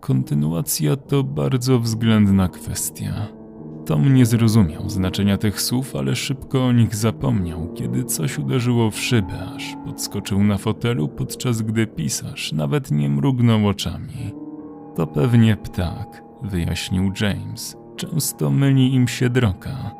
Kontynuacja 0.00 0.96
to 0.96 1.24
bardzo 1.24 1.80
względna 1.80 2.48
kwestia. 2.48 3.28
Tom 3.86 4.14
nie 4.14 4.26
zrozumiał 4.26 4.88
znaczenia 4.90 5.38
tych 5.38 5.60
słów, 5.60 5.96
ale 5.96 6.16
szybko 6.16 6.66
o 6.66 6.72
nich 6.72 6.94
zapomniał, 6.94 7.72
kiedy 7.74 8.04
coś 8.04 8.38
uderzyło 8.38 8.90
w 8.90 8.98
szybę, 8.98 9.48
aż 9.56 9.76
podskoczył 9.84 10.44
na 10.44 10.58
fotelu, 10.58 11.08
podczas 11.08 11.62
gdy 11.62 11.86
pisarz 11.86 12.52
nawet 12.52 12.90
nie 12.90 13.08
mrugnął 13.08 13.68
oczami. 13.68 14.32
To 14.96 15.06
pewnie 15.06 15.56
ptak, 15.56 16.22
wyjaśnił 16.42 17.12
James. 17.20 17.76
Często 17.96 18.50
myli 18.50 18.94
im 18.94 19.08
się 19.08 19.30
droga. 19.30 19.94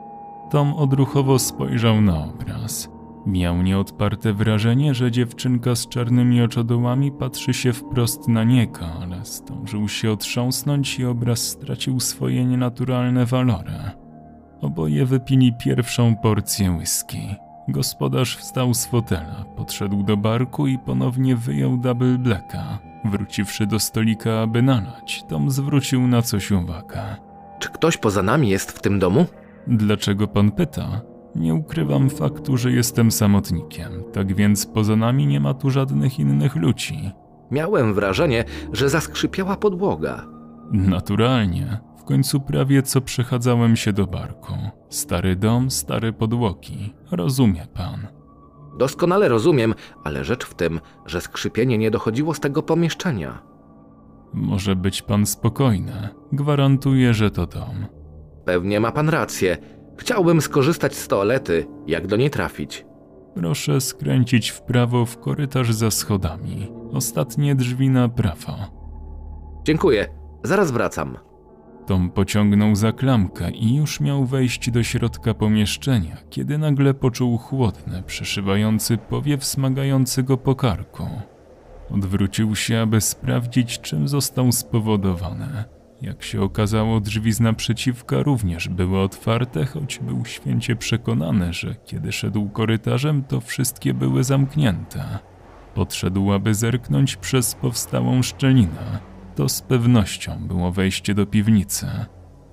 Tom 0.50 0.75
odruchowo 0.75 1.38
spojrzał 1.38 2.00
na 2.00 2.25
obraz. 2.25 2.88
Miał 3.27 3.62
nieodparte 3.62 4.33
wrażenie, 4.33 4.95
że 4.95 5.11
dziewczynka 5.11 5.75
z 5.75 5.89
czarnymi 5.89 6.43
oczodołami 6.43 7.12
patrzy 7.12 7.55
się 7.55 7.73
wprost 7.73 8.29
na 8.29 8.45
niego, 8.45 8.87
ale 9.03 9.25
zdążył 9.25 9.89
się 9.89 10.12
otrząsnąć 10.12 10.99
i 10.99 11.05
obraz 11.05 11.39
stracił 11.39 12.00
swoje 12.00 12.45
nienaturalne 12.45 13.27
walory. 13.27 13.73
Oboje 14.61 15.07
wypili 15.07 15.53
pierwszą 15.53 16.17
porcję 16.17 16.71
whisky. 16.71 17.19
Gospodarz 17.69 18.37
wstał 18.37 18.75
z 18.75 18.87
fotela, 18.87 19.45
podszedł 19.57 20.03
do 20.03 20.17
barku 20.17 20.67
i 20.67 20.79
ponownie 20.79 21.37
wyjął 21.37 21.77
double 21.77 22.19
blacka. 22.19 22.79
Wróciwszy 23.05 23.67
do 23.67 23.79
stolika, 23.79 24.41
aby 24.41 24.62
nalać, 24.62 25.25
Tom 25.29 25.50
zwrócił 25.50 26.07
na 26.07 26.23
coś 26.23 26.50
uwagę. 26.50 27.17
Czy 27.59 27.69
ktoś 27.69 27.97
poza 27.97 28.23
nami 28.23 28.49
jest 28.49 28.73
w 28.73 28.83
tym 28.83 28.99
domu? 28.99 29.27
Dlaczego 29.67 30.29
pan 30.29 30.50
pyta? 30.50 31.00
Nie 31.37 31.54
ukrywam 31.54 32.10
faktu, 32.10 32.56
że 32.56 32.72
jestem 32.72 33.10
samotnikiem, 33.10 33.92
tak 34.12 34.34
więc 34.34 34.66
poza 34.66 34.96
nami 34.96 35.26
nie 35.26 35.40
ma 35.40 35.54
tu 35.54 35.70
żadnych 35.70 36.18
innych 36.18 36.56
ludzi. 36.56 37.10
Miałem 37.50 37.94
wrażenie, 37.94 38.44
że 38.72 38.88
zaskrzypiała 38.88 39.56
podłoga. 39.56 40.26
Naturalnie. 40.72 41.80
W 41.99 42.04
końcu 42.04 42.40
prawie 42.40 42.82
co 42.82 43.00
przechadzałem 43.00 43.76
się 43.76 43.92
do 43.92 44.06
barku. 44.06 44.52
Stary 44.88 45.37
dom, 45.37 45.70
stare 45.70 46.12
podłogi. 46.12 46.94
Rozumie 47.10 47.66
pan. 47.75 48.06
Doskonale 48.78 49.28
rozumiem, 49.28 49.75
ale 50.04 50.25
rzecz 50.25 50.44
w 50.44 50.54
tym, 50.54 50.80
że 51.06 51.20
skrzypienie 51.20 51.78
nie 51.78 51.90
dochodziło 51.90 52.34
z 52.34 52.40
tego 52.40 52.62
pomieszczenia. 52.62 53.42
Może 54.32 54.76
być 54.76 55.02
pan 55.02 55.26
spokojny. 55.26 56.08
Gwarantuję, 56.32 57.14
że 57.14 57.30
to 57.30 57.46
dom. 57.46 57.87
Pewnie 58.44 58.80
ma 58.80 58.92
pan 58.92 59.08
rację. 59.08 59.56
Chciałbym 60.00 60.40
skorzystać 60.40 60.95
z 60.95 61.09
toalety. 61.09 61.66
Jak 61.87 62.07
do 62.07 62.16
niej 62.16 62.30
trafić? 62.30 62.87
Proszę 63.35 63.80
skręcić 63.80 64.50
w 64.50 64.62
prawo 64.62 65.07
w 65.07 65.19
korytarz 65.19 65.73
za 65.73 65.90
schodami. 65.90 66.73
Ostatnie 66.92 67.54
drzwi 67.54 67.90
na 67.90 68.09
prawo. 68.09 68.52
Dziękuję. 69.64 70.09
Zaraz 70.45 70.71
wracam. 70.71 71.19
Tom 71.87 72.11
pociągnął 72.11 72.75
za 72.75 72.92
klamkę 72.92 73.50
i 73.50 73.76
już 73.76 74.00
miał 74.00 74.25
wejść 74.25 74.71
do 74.71 74.83
środka 74.83 75.35
pomieszczenia, 75.35 76.16
kiedy 76.30 76.59
nagle 76.59 76.95
poczuł 76.95 77.38
chłodny, 77.38 78.02
przeszywający 78.07 78.99
powiew 78.99 79.45
smagający 79.45 80.23
go 80.23 80.37
po 80.37 80.54
karku. 80.54 81.07
Odwrócił 81.90 82.57
się, 82.57 82.80
aby 82.80 83.00
sprawdzić, 83.00 83.80
czym 83.80 84.09
został 84.09 84.52
spowodowany. 84.52 85.64
Jak 86.02 86.23
się 86.23 86.42
okazało, 86.42 87.00
drzwi 87.00 87.33
z 87.33 87.40
naprzeciwka 87.40 88.23
również 88.23 88.69
były 88.69 88.99
otwarte, 88.99 89.66
choć 89.66 89.99
był 89.99 90.25
święcie 90.25 90.76
przekonany, 90.76 91.52
że 91.52 91.75
kiedy 91.85 92.12
szedł 92.12 92.49
korytarzem, 92.49 93.25
to 93.25 93.40
wszystkie 93.40 93.95
były 93.95 94.25
zamknięte. 94.25 95.19
Podszedł, 95.75 96.33
aby 96.33 96.54
zerknąć 96.54 97.16
przez 97.16 97.54
powstałą 97.54 98.23
szczelinę. 98.23 98.99
To 99.35 99.49
z 99.49 99.62
pewnością 99.62 100.38
było 100.49 100.73
wejście 100.73 101.14
do 101.14 101.26
piwnicy. 101.26 101.87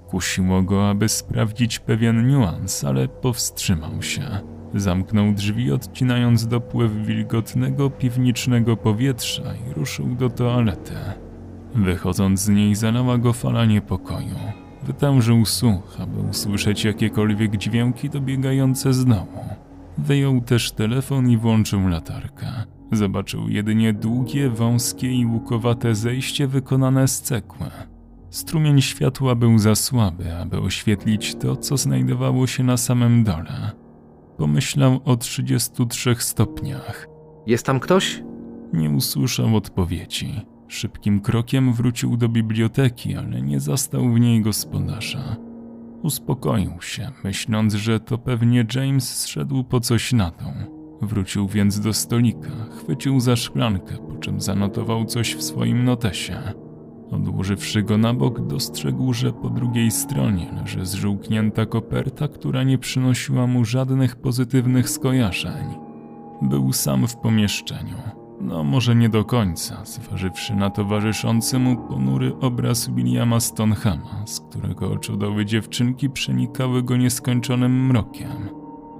Kusiło 0.07 0.61
go, 0.61 0.89
aby 0.89 1.09
sprawdzić 1.09 1.79
pewien 1.79 2.27
niuans, 2.27 2.83
ale 2.83 3.07
powstrzymał 3.07 4.01
się. 4.01 4.23
Zamknął 4.73 5.33
drzwi, 5.33 5.71
odcinając 5.71 6.47
dopływ 6.47 6.91
wilgotnego 6.91 7.89
piwniczego 7.89 8.77
powietrza 8.77 9.43
i 9.55 9.73
ruszył 9.73 10.15
do 10.15 10.29
toalety. 10.29 10.93
Wychodząc 11.75 12.41
z 12.41 12.49
niej, 12.49 12.75
zalała 12.75 13.17
go 13.17 13.33
fala 13.33 13.65
niepokoju. 13.65 14.35
Wytężył 14.83 15.45
słuch, 15.45 15.97
aby 15.99 16.19
usłyszeć 16.29 16.83
jakiekolwiek 16.83 17.57
dźwięki 17.57 18.09
dobiegające 18.09 18.93
z 18.93 19.05
domu. 19.05 19.45
Wyjął 19.97 20.41
też 20.41 20.71
telefon 20.71 21.29
i 21.29 21.37
włączył 21.37 21.87
latarkę. 21.87 22.47
Zobaczył 22.91 23.49
jedynie 23.49 23.93
długie, 23.93 24.49
wąskie 24.49 25.11
i 25.11 25.25
łukowate 25.25 25.95
zejście 25.95 26.47
wykonane 26.47 27.07
z 27.07 27.21
cegły. 27.21 27.67
Strumień 28.29 28.81
światła 28.81 29.35
był 29.35 29.57
za 29.57 29.75
słaby, 29.75 30.35
aby 30.35 30.59
oświetlić 30.59 31.35
to, 31.35 31.55
co 31.55 31.77
znajdowało 31.77 32.47
się 32.47 32.63
na 32.63 32.77
samym 32.77 33.23
dole. 33.23 33.71
Pomyślał 34.37 34.99
o 35.05 35.17
33 35.17 36.15
stopniach. 36.19 37.07
Jest 37.47 37.65
tam 37.65 37.79
ktoś? 37.79 38.23
Nie 38.73 38.89
usłyszał 38.89 39.55
odpowiedzi. 39.55 40.41
Szybkim 40.67 41.21
krokiem 41.21 41.73
wrócił 41.73 42.17
do 42.17 42.29
biblioteki, 42.29 43.15
ale 43.15 43.41
nie 43.41 43.59
zastał 43.59 44.09
w 44.13 44.19
niej 44.19 44.41
gospodarza. 44.41 45.35
Uspokoił 46.03 46.81
się, 46.81 47.11
myśląc, 47.23 47.73
że 47.73 47.99
to 47.99 48.17
pewnie 48.17 48.65
James 48.75 49.19
zszedł 49.19 49.63
po 49.63 49.79
coś 49.79 50.13
na 50.13 50.31
dół. 50.31 50.77
Wrócił 51.01 51.47
więc 51.47 51.79
do 51.79 51.93
stolika, 51.93 52.49
chwycił 52.69 53.19
za 53.19 53.35
szklankę, 53.35 53.97
po 53.97 54.15
czym 54.15 54.41
zanotował 54.41 55.05
coś 55.05 55.35
w 55.35 55.43
swoim 55.43 55.83
notesie. 55.83 56.37
Odłożywszy 57.11 57.83
go 57.83 57.97
na 57.97 58.13
bok, 58.13 58.47
dostrzegł, 58.47 59.13
że 59.13 59.33
po 59.33 59.49
drugiej 59.49 59.91
stronie 59.91 60.51
leży 60.61 60.85
zżółknięta 60.85 61.65
koperta, 61.65 62.27
która 62.27 62.63
nie 62.63 62.77
przynosiła 62.77 63.47
mu 63.47 63.65
żadnych 63.65 64.15
pozytywnych 64.15 64.89
skojarzeń. 64.89 65.65
Był 66.41 66.73
sam 66.73 67.07
w 67.07 67.15
pomieszczeniu. 67.15 68.16
No, 68.41 68.63
może 68.63 68.95
nie 68.95 69.09
do 69.09 69.25
końca, 69.25 69.85
zważywszy 69.85 70.55
na 70.55 70.69
towarzyszący 70.69 71.59
mu 71.59 71.75
ponury 71.75 72.35
obraz 72.41 72.89
Williama 72.89 73.39
Stonehama, 73.39 74.23
z 74.25 74.39
którego 74.39 74.91
oczodoły 74.91 75.45
dziewczynki 75.45 76.09
przenikały 76.09 76.83
go 76.83 76.97
nieskończonym 76.97 77.85
mrokiem. 77.85 78.49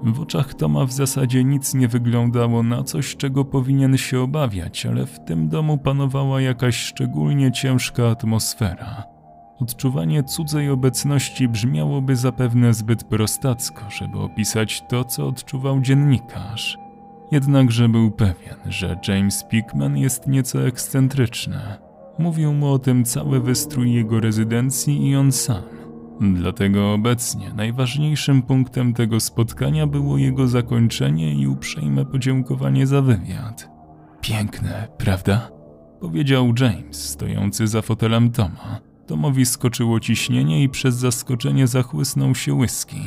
W 0.04 0.20
oczach 0.20 0.54
Toma 0.54 0.86
w 0.86 0.92
zasadzie 0.92 1.44
nic 1.44 1.74
nie 1.74 1.88
wyglądało 1.88 2.64
na 2.64 2.84
coś, 2.84 3.16
czego 3.16 3.46
powinien 3.46 3.98
się 3.98 4.22
obawiać, 4.22 4.86
ale 4.86 5.06
w 5.06 5.20
tym 5.26 5.50
domu 5.50 5.78
panowała 5.78 6.42
jakaś 6.42 6.76
szczególnie 6.76 7.52
ciężka 7.52 8.08
atmosfera. 8.08 9.04
Odczuwanie 9.60 10.24
cudzej 10.24 10.70
obecności 10.70 11.48
brzmiałoby 11.48 12.16
zapewne 12.16 12.74
zbyt 12.74 13.04
prostacko, 13.04 13.90
żeby 13.90 14.20
opisać 14.20 14.84
to, 14.90 15.04
co 15.04 15.28
odczuwał 15.28 15.82
dziennikarz. 15.82 16.87
Jednakże 17.32 17.90
był 17.90 18.12
pewien, 18.12 18.56
że 18.66 19.00
James 19.08 19.44
Pickman 19.44 19.98
jest 19.98 20.28
nieco 20.28 20.68
ekscentryczny. 20.68 21.60
Mówił 22.20 22.54
mu 22.54 22.74
o 22.74 22.80
tym 22.80 23.06
cały 23.06 23.40
wystrój 23.40 23.94
jego 23.94 24.20
rezydencji 24.20 25.10
i 25.10 25.16
on 25.16 25.32
sam. 25.32 25.64
Dlatego 26.22 26.94
obecnie 26.94 27.54
najważniejszym 27.54 28.42
punktem 28.42 28.94
tego 28.94 29.20
spotkania 29.20 29.88
było 29.88 30.18
jego 30.18 30.48
zakończenie 30.48 31.34
i 31.34 31.48
uprzejme 31.48 32.06
podziękowanie 32.06 32.88
za 32.88 33.02
wywiad. 33.02 33.70
Piękne, 34.22 34.88
prawda? 34.98 35.52
Powiedział 36.00 36.54
James, 36.60 37.10
stojący 37.10 37.68
za 37.68 37.82
fotelem 37.82 38.32
Toma. 38.32 38.80
Tomowi 39.08 39.46
skoczyło 39.46 40.00
ciśnienie 40.00 40.64
i 40.64 40.70
przez 40.70 40.96
zaskoczenie 40.96 41.68
zachłysnął 41.68 42.36
się 42.36 42.54
whisky. 42.54 43.02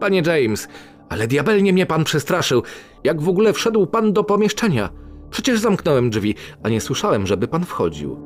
Panie 0.00 0.22
James, 0.26 0.68
ale 1.08 1.26
diabelnie 1.26 1.72
mnie 1.72 1.86
pan 1.86 2.04
przestraszył. 2.04 2.62
Jak 3.04 3.22
w 3.22 3.28
ogóle 3.28 3.52
wszedł 3.52 3.86
pan 3.86 4.12
do 4.12 4.24
pomieszczenia? 4.24 4.88
Przecież 5.30 5.60
zamknąłem 5.60 6.10
drzwi, 6.10 6.34
a 6.62 6.68
nie 6.68 6.80
słyszałem, 6.80 7.26
żeby 7.26 7.48
pan 7.48 7.64
wchodził. 7.64 8.16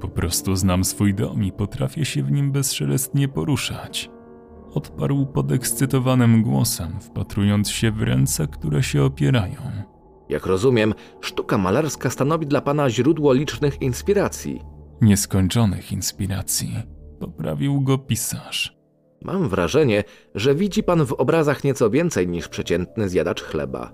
Po 0.00 0.08
prostu 0.08 0.56
znam 0.56 0.84
swój 0.84 1.14
dom 1.14 1.44
i 1.44 1.52
potrafię 1.52 2.04
się 2.04 2.22
w 2.22 2.30
nim 2.32 2.52
bezszelestnie 2.52 3.28
poruszać. 3.28 4.10
Odparł 4.74 5.26
podekscytowanym 5.26 6.42
głosem, 6.42 7.00
wpatrując 7.00 7.70
się 7.70 7.90
w 7.90 8.02
ręce, 8.02 8.46
które 8.46 8.82
się 8.82 9.02
opierają. 9.02 9.62
Jak 10.28 10.46
rozumiem, 10.46 10.94
sztuka 11.20 11.58
malarska 11.58 12.10
stanowi 12.10 12.46
dla 12.46 12.60
pana 12.60 12.90
źródło 12.90 13.32
licznych 13.32 13.82
inspiracji. 13.82 14.60
Nieskończonych 15.00 15.92
inspiracji. 15.92 16.76
Poprawił 17.20 17.80
go 17.80 17.98
pisarz. 17.98 18.79
Mam 19.24 19.48
wrażenie, 19.48 20.04
że 20.34 20.54
widzi 20.54 20.82
pan 20.82 21.06
w 21.06 21.12
obrazach 21.12 21.64
nieco 21.64 21.90
więcej 21.90 22.28
niż 22.28 22.48
przeciętny 22.48 23.08
zjadacz 23.08 23.42
chleba. 23.42 23.92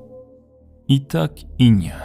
I 0.88 1.06
tak, 1.06 1.32
i 1.58 1.72
nie. 1.72 1.96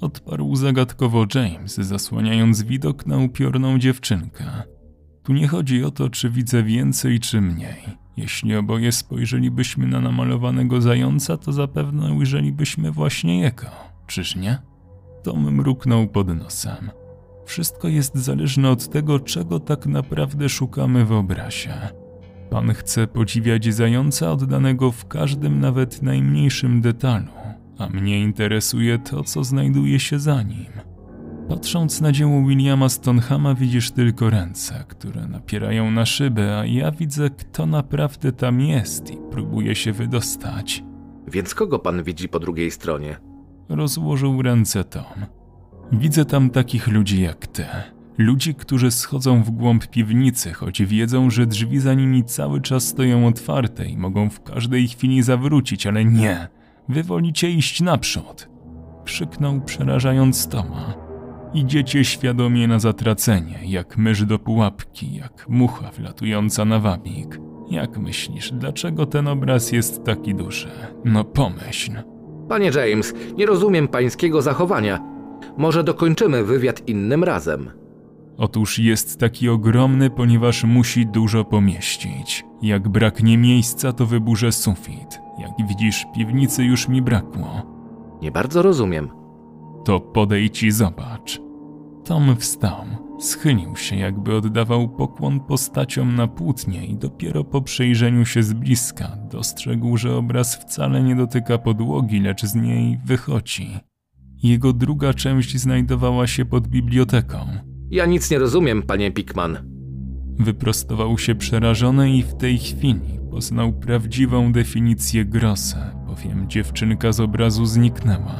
Odparł 0.00 0.56
zagadkowo 0.56 1.26
James, 1.34 1.74
zasłaniając 1.74 2.62
widok 2.62 3.06
na 3.06 3.18
upiorną 3.18 3.78
dziewczynkę. 3.78 4.44
Tu 5.22 5.32
nie 5.32 5.48
chodzi 5.48 5.84
o 5.84 5.90
to, 5.90 6.10
czy 6.10 6.30
widzę 6.30 6.62
więcej, 6.62 7.20
czy 7.20 7.40
mniej. 7.40 8.06
Jeśli 8.16 8.56
oboje 8.56 8.92
spojrzelibyśmy 8.92 9.86
na 9.86 10.00
namalowanego 10.00 10.80
zająca, 10.80 11.36
to 11.36 11.52
zapewne 11.52 12.12
ujrzelibyśmy 12.12 12.92
właśnie 12.92 13.40
jego, 13.40 13.66
czyż 14.06 14.36
nie? 14.36 14.58
Tom 15.22 15.54
mruknął 15.54 16.06
pod 16.06 16.28
nosem. 16.28 16.90
Wszystko 17.44 17.88
jest 17.88 18.14
zależne 18.14 18.70
od 18.70 18.88
tego, 18.88 19.20
czego 19.20 19.60
tak 19.60 19.86
naprawdę 19.86 20.48
szukamy 20.48 21.04
w 21.04 21.12
obrazie. 21.12 22.05
Pan 22.50 22.74
chce 22.74 23.06
podziwiać 23.06 23.74
zająca 23.74 24.32
oddanego 24.32 24.92
w 24.92 25.06
każdym, 25.06 25.60
nawet 25.60 26.02
najmniejszym 26.02 26.80
detalu, 26.80 27.32
a 27.78 27.88
mnie 27.88 28.20
interesuje 28.20 28.98
to, 28.98 29.24
co 29.24 29.44
znajduje 29.44 30.00
się 30.00 30.18
za 30.18 30.42
nim. 30.42 30.72
Patrząc 31.48 32.00
na 32.00 32.12
dzieło 32.12 32.42
Williama 32.46 32.88
Stonehama 32.88 33.54
widzisz 33.54 33.90
tylko 33.90 34.30
ręce, 34.30 34.84
które 34.88 35.26
napierają 35.26 35.90
na 35.90 36.06
szybę, 36.06 36.58
a 36.58 36.66
ja 36.66 36.90
widzę, 36.90 37.30
kto 37.30 37.66
naprawdę 37.66 38.32
tam 38.32 38.60
jest 38.60 39.10
i 39.10 39.18
próbuje 39.30 39.74
się 39.74 39.92
wydostać. 39.92 40.84
Więc 41.28 41.54
kogo 41.54 41.78
pan 41.78 42.02
widzi 42.02 42.28
po 42.28 42.38
drugiej 42.38 42.70
stronie? 42.70 43.16
Rozłożył 43.68 44.42
ręce 44.42 44.84
Tom. 44.84 45.26
Widzę 45.92 46.24
tam 46.24 46.50
takich 46.50 46.88
ludzi 46.88 47.22
jak 47.22 47.46
ty. 47.46 47.64
Ludzi, 48.18 48.54
którzy 48.54 48.90
schodzą 48.90 49.42
w 49.42 49.50
głąb 49.50 49.86
piwnicy, 49.86 50.52
choć 50.52 50.82
wiedzą, 50.82 51.30
że 51.30 51.46
drzwi 51.46 51.78
za 51.78 51.94
nimi 51.94 52.24
cały 52.24 52.60
czas 52.60 52.88
stoją 52.88 53.26
otwarte 53.26 53.86
i 53.86 53.96
mogą 53.96 54.30
w 54.30 54.42
każdej 54.42 54.88
chwili 54.88 55.22
zawrócić, 55.22 55.86
ale 55.86 56.04
nie. 56.04 56.48
Wy 56.88 57.02
wolicie 57.02 57.50
iść 57.50 57.80
naprzód. 57.80 58.48
Krzyknął 59.04 59.60
przerażając 59.60 60.48
Toma. 60.48 60.94
Idziecie 61.54 62.04
świadomie 62.04 62.68
na 62.68 62.78
zatracenie, 62.78 63.58
jak 63.64 63.96
mysz 63.96 64.24
do 64.24 64.38
pułapki, 64.38 65.14
jak 65.14 65.46
mucha 65.48 65.90
wlatująca 65.90 66.64
na 66.64 66.78
wabik. 66.78 67.40
Jak 67.70 67.98
myślisz, 67.98 68.52
dlaczego 68.52 69.06
ten 69.06 69.28
obraz 69.28 69.72
jest 69.72 70.04
taki 70.04 70.34
duży? 70.34 70.68
No 71.04 71.24
pomyśl. 71.24 71.92
Panie 72.48 72.70
James, 72.74 73.14
nie 73.36 73.46
rozumiem 73.46 73.88
pańskiego 73.88 74.42
zachowania. 74.42 75.00
Może 75.56 75.84
dokończymy 75.84 76.44
wywiad 76.44 76.88
innym 76.88 77.24
razem. 77.24 77.70
Otóż 78.38 78.78
jest 78.78 79.20
taki 79.20 79.48
ogromny, 79.48 80.10
ponieważ 80.10 80.64
musi 80.64 81.06
dużo 81.06 81.44
pomieścić. 81.44 82.44
Jak 82.62 82.88
braknie 82.88 83.38
miejsca, 83.38 83.92
to 83.92 84.06
wyburzę 84.06 84.52
sufit. 84.52 85.20
Jak 85.38 85.68
widzisz, 85.68 86.06
piwnicy 86.14 86.64
już 86.64 86.88
mi 86.88 87.02
brakło. 87.02 87.62
Nie 88.22 88.32
bardzo 88.32 88.62
rozumiem. 88.62 89.08
To 89.84 90.00
podejdź 90.00 90.62
i 90.62 90.70
zobacz. 90.70 91.40
Tom 92.04 92.36
wstał, 92.36 92.84
schylił 93.18 93.76
się, 93.76 93.96
jakby 93.96 94.36
oddawał 94.36 94.88
pokłon 94.88 95.40
postaciom 95.40 96.14
na 96.14 96.26
płótnie 96.26 96.86
i 96.86 96.96
dopiero 96.96 97.44
po 97.44 97.62
przejrzeniu 97.62 98.24
się 98.24 98.42
z 98.42 98.52
bliska 98.52 99.16
dostrzegł, 99.30 99.96
że 99.96 100.16
obraz 100.16 100.56
wcale 100.56 101.02
nie 101.02 101.16
dotyka 101.16 101.58
podłogi, 101.58 102.20
lecz 102.20 102.44
z 102.44 102.54
niej 102.54 102.98
wychodzi. 103.04 103.68
Jego 104.42 104.72
druga 104.72 105.14
część 105.14 105.56
znajdowała 105.56 106.26
się 106.26 106.44
pod 106.44 106.68
biblioteką. 106.68 107.38
Ja 107.90 108.06
nic 108.06 108.30
nie 108.30 108.38
rozumiem, 108.38 108.82
panie 108.82 109.12
Pickman. 109.12 109.58
Wyprostował 110.38 111.18
się 111.18 111.34
przerażony 111.34 112.10
i 112.10 112.22
w 112.22 112.34
tej 112.34 112.58
chwili 112.58 113.20
poznał 113.30 113.72
prawdziwą 113.72 114.52
definicję 114.52 115.24
grosa, 115.24 115.94
bowiem 116.06 116.48
dziewczynka 116.50 117.12
z 117.12 117.20
obrazu 117.20 117.66
zniknęła. 117.66 118.36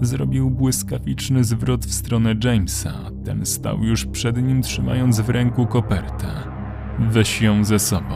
Zrobił 0.00 0.50
błyskawiczny 0.50 1.44
zwrot 1.44 1.86
w 1.86 1.94
stronę 1.94 2.34
Jamesa. 2.44 3.10
Ten 3.24 3.46
stał 3.46 3.84
już 3.84 4.06
przed 4.06 4.42
nim, 4.42 4.62
trzymając 4.62 5.20
w 5.20 5.28
ręku 5.28 5.66
kopertę. 5.66 6.26
Weź 6.98 7.42
ją 7.42 7.64
ze 7.64 7.78
sobą. 7.78 8.14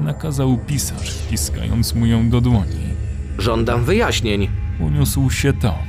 Nakazał 0.00 0.58
pisarz, 0.66 1.10
wciskając 1.10 1.94
mu 1.94 2.06
ją 2.06 2.30
do 2.30 2.40
dłoni. 2.40 2.84
Żądam 3.38 3.84
wyjaśnień. 3.84 4.48
Uniósł 4.80 5.30
się 5.30 5.52
Tom. 5.52 5.84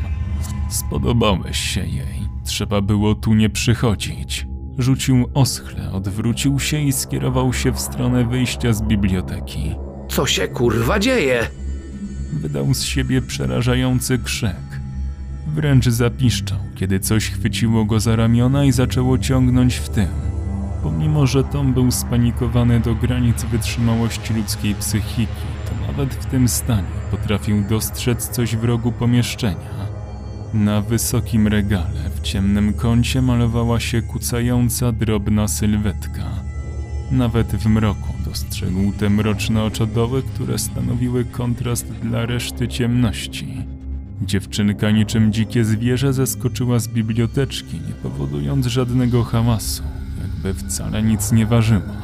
Spodobałeś 0.69 1.57
się 1.57 1.81
jej. 1.81 2.24
Trzeba 2.45 2.81
było 2.81 3.15
tu 3.15 3.33
nie 3.33 3.49
przychodzić. 3.49 4.47
Rzucił 4.77 5.29
oschle, 5.33 5.91
odwrócił 5.91 6.59
się 6.59 6.81
i 6.81 6.91
skierował 6.91 7.53
się 7.53 7.71
w 7.71 7.79
stronę 7.79 8.25
wyjścia 8.25 8.73
z 8.73 8.81
biblioteki. 8.81 9.75
Co 10.09 10.25
się 10.25 10.47
kurwa 10.47 10.99
dzieje? 10.99 11.47
Wydał 12.33 12.73
z 12.73 12.83
siebie 12.83 13.21
przerażający 13.21 14.19
krzyk. 14.19 14.79
Wręcz 15.47 15.85
zapiszczał, 15.85 16.59
kiedy 16.75 16.99
coś 16.99 17.29
chwyciło 17.29 17.85
go 17.85 17.99
za 17.99 18.15
ramiona 18.15 18.65
i 18.65 18.71
zaczęło 18.71 19.17
ciągnąć 19.17 19.75
w 19.75 19.89
tył. 19.89 20.07
Pomimo, 20.83 21.27
że 21.27 21.43
Tom 21.43 21.73
był 21.73 21.91
spanikowany 21.91 22.79
do 22.79 22.95
granic 22.95 23.43
wytrzymałości 23.43 24.33
ludzkiej 24.33 24.75
psychiki, 24.75 25.45
to 25.65 25.87
nawet 25.87 26.13
w 26.13 26.25
tym 26.25 26.47
stanie 26.47 26.87
potrafił 27.11 27.63
dostrzec 27.69 28.29
coś 28.29 28.55
w 28.55 28.63
rogu 28.63 28.91
pomieszczenia. 28.91 29.84
Na 30.55 30.81
wysokim 30.81 31.47
regale 31.47 32.09
w 32.15 32.21
ciemnym 32.21 32.73
kącie 32.73 33.21
malowała 33.21 33.79
się 33.79 34.01
kucająca, 34.01 34.91
drobna 34.91 35.47
sylwetka. 35.47 36.23
Nawet 37.11 37.47
w 37.47 37.65
mroku 37.65 38.13
dostrzegł 38.25 38.91
te 38.91 39.09
mroczne 39.09 39.63
oczodoły, 39.63 40.23
które 40.23 40.57
stanowiły 40.57 41.25
kontrast 41.25 41.85
dla 41.91 42.25
reszty 42.25 42.67
ciemności. 42.67 43.47
Dziewczynka 44.21 44.91
niczym 44.91 45.33
dzikie 45.33 45.65
zwierzę 45.65 46.13
zeskoczyła 46.13 46.79
z 46.79 46.87
biblioteczki, 46.87 47.75
nie 47.87 47.93
powodując 48.03 48.65
żadnego 48.65 49.23
hałasu, 49.23 49.83
jakby 50.21 50.53
wcale 50.53 51.03
nic 51.03 51.31
nie 51.31 51.45
ważyła. 51.45 51.95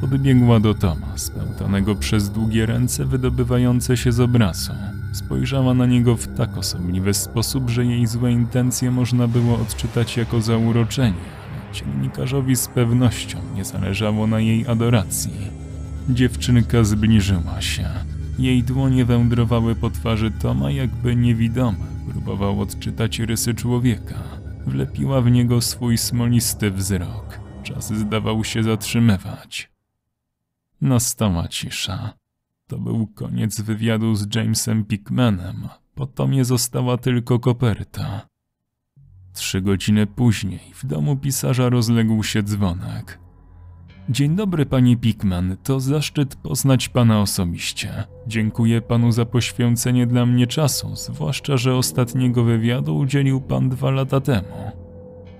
Podbiegła 0.00 0.60
do 0.60 0.74
Toma, 0.74 1.18
spełtanego 1.18 1.94
przez 1.94 2.30
długie 2.30 2.66
ręce 2.66 3.04
wydobywające 3.04 3.96
się 3.96 4.12
z 4.12 4.20
obrazu. 4.20 4.72
Spojrzała 5.14 5.74
na 5.74 5.86
niego 5.86 6.16
w 6.16 6.36
tak 6.36 6.56
osobliwy 6.56 7.14
sposób, 7.14 7.70
że 7.70 7.84
jej 7.86 8.06
złe 8.06 8.32
intencje 8.32 8.90
można 8.90 9.28
było 9.28 9.58
odczytać 9.58 10.16
jako 10.16 10.40
zauroczenie, 10.40 11.14
ale 11.52 11.74
dziennikarzowi 11.74 12.56
z 12.56 12.68
pewnością 12.68 13.38
nie 13.54 13.64
zależało 13.64 14.26
na 14.26 14.40
jej 14.40 14.66
adoracji. 14.66 15.32
Dziewczynka 16.08 16.84
zbliżyła 16.84 17.60
się. 17.60 17.90
Jej 18.38 18.62
dłonie 18.62 19.04
wędrowały 19.04 19.74
po 19.74 19.90
twarzy 19.90 20.30
Toma, 20.30 20.70
jakby 20.70 21.16
niewidomy 21.16 21.86
próbował 22.10 22.60
odczytać 22.60 23.18
rysy 23.18 23.54
człowieka. 23.54 24.22
Wlepiła 24.66 25.20
w 25.20 25.30
niego 25.30 25.60
swój 25.60 25.98
smolisty 25.98 26.70
wzrok. 26.70 27.40
Czas 27.62 27.92
zdawał 27.92 28.44
się 28.44 28.62
zatrzymywać. 28.62 29.70
Nastała 30.80 31.48
cisza. 31.48 32.23
To 32.68 32.78
był 32.78 33.06
koniec 33.06 33.60
wywiadu 33.60 34.14
z 34.14 34.34
Jamesem 34.34 34.84
Pickmanem. 34.84 35.68
Po 35.94 36.06
Tomie 36.06 36.44
została 36.44 36.96
tylko 36.96 37.38
koperta. 37.38 38.26
Trzy 39.32 39.60
godziny 39.60 40.06
później 40.06 40.60
w 40.74 40.86
domu 40.86 41.16
pisarza 41.16 41.68
rozległ 41.68 42.22
się 42.22 42.42
dzwonek. 42.42 43.18
Dzień 44.08 44.36
dobry, 44.36 44.66
panie 44.66 44.96
Pickman. 44.96 45.56
To 45.62 45.80
zaszczyt 45.80 46.36
poznać 46.36 46.88
pana 46.88 47.20
osobiście. 47.20 48.04
Dziękuję 48.26 48.80
panu 48.80 49.12
za 49.12 49.24
poświęcenie 49.24 50.06
dla 50.06 50.26
mnie 50.26 50.46
czasu, 50.46 50.96
zwłaszcza, 50.96 51.56
że 51.56 51.76
ostatniego 51.76 52.44
wywiadu 52.44 52.96
udzielił 52.96 53.40
pan 53.40 53.68
dwa 53.68 53.90
lata 53.90 54.20
temu. 54.20 54.72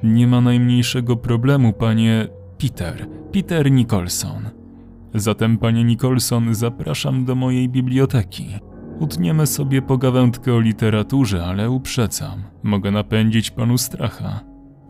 Nie 0.03 0.27
ma 0.27 0.41
najmniejszego 0.41 1.17
problemu, 1.17 1.73
panie 1.73 2.29
Peter. 2.59 3.09
Peter 3.33 3.73
Nicholson. 3.73 4.64
Zatem, 5.15 5.59
panie 5.59 5.85
Nicholson, 5.85 6.55
zapraszam 6.55 7.25
do 7.25 7.35
mojej 7.35 7.69
biblioteki. 7.69 8.47
Utniemy 8.99 9.47
sobie 9.47 9.83
pogawędkę 9.83 10.55
o 10.55 10.61
literaturze, 10.61 11.45
ale 11.45 11.71
uprzedzam, 11.71 12.43
mogę 12.63 12.91
napędzić 12.91 13.51
panu 13.51 13.79
stracha. 13.79 14.41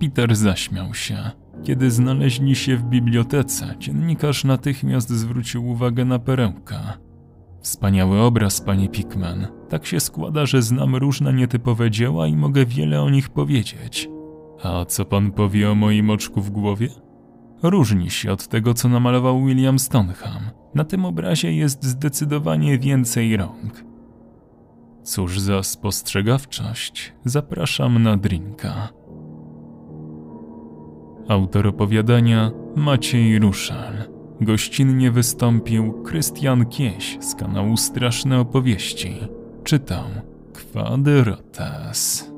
Peter 0.00 0.36
zaśmiał 0.36 0.94
się. 0.94 1.16
Kiedy 1.62 1.90
znaleźli 1.90 2.54
się 2.54 2.76
w 2.76 2.84
bibliotece, 2.84 3.74
dziennikarz 3.78 4.44
natychmiast 4.44 5.10
zwrócił 5.10 5.68
uwagę 5.68 6.04
na 6.04 6.18
perełkę. 6.18 6.76
Wspaniały 7.60 8.20
obraz, 8.20 8.60
panie 8.60 8.88
Pickman. 8.88 9.46
Tak 9.68 9.86
się 9.86 10.00
składa, 10.00 10.46
że 10.46 10.62
znam 10.62 10.96
różne 10.96 11.32
nietypowe 11.32 11.90
dzieła 11.90 12.26
i 12.26 12.36
mogę 12.36 12.66
wiele 12.66 13.02
o 13.02 13.10
nich 13.10 13.28
powiedzieć. 13.28 14.08
A 14.62 14.84
co 14.84 15.04
pan 15.04 15.32
powie 15.32 15.70
o 15.70 15.74
moim 15.74 16.10
oczku 16.10 16.40
w 16.40 16.50
głowie? 16.50 16.88
Różni 17.64 18.10
się 18.10 18.32
od 18.32 18.48
tego, 18.48 18.74
co 18.74 18.88
namalował 18.88 19.44
William 19.44 19.78
Stoneham. 19.78 20.42
Na 20.74 20.84
tym 20.84 21.04
obrazie 21.04 21.52
jest 21.52 21.84
zdecydowanie 21.84 22.78
więcej 22.78 23.36
rąk. 23.36 23.84
Cóż 25.02 25.40
za 25.40 25.62
spostrzegawczość. 25.62 27.12
Zapraszam 27.24 28.02
na 28.02 28.16
drinka. 28.16 28.88
Autor 31.28 31.66
opowiadania 31.66 32.50
Maciej 32.76 33.38
Ruszal. 33.38 33.94
Gościnnie 34.40 35.10
wystąpił 35.10 36.02
Krystian 36.02 36.66
Kieś 36.66 37.18
z 37.20 37.34
kanału 37.34 37.76
Straszne 37.76 38.40
Opowieści. 38.40 39.14
Czytam 39.64 40.10
Kwaderotas. 40.52 42.30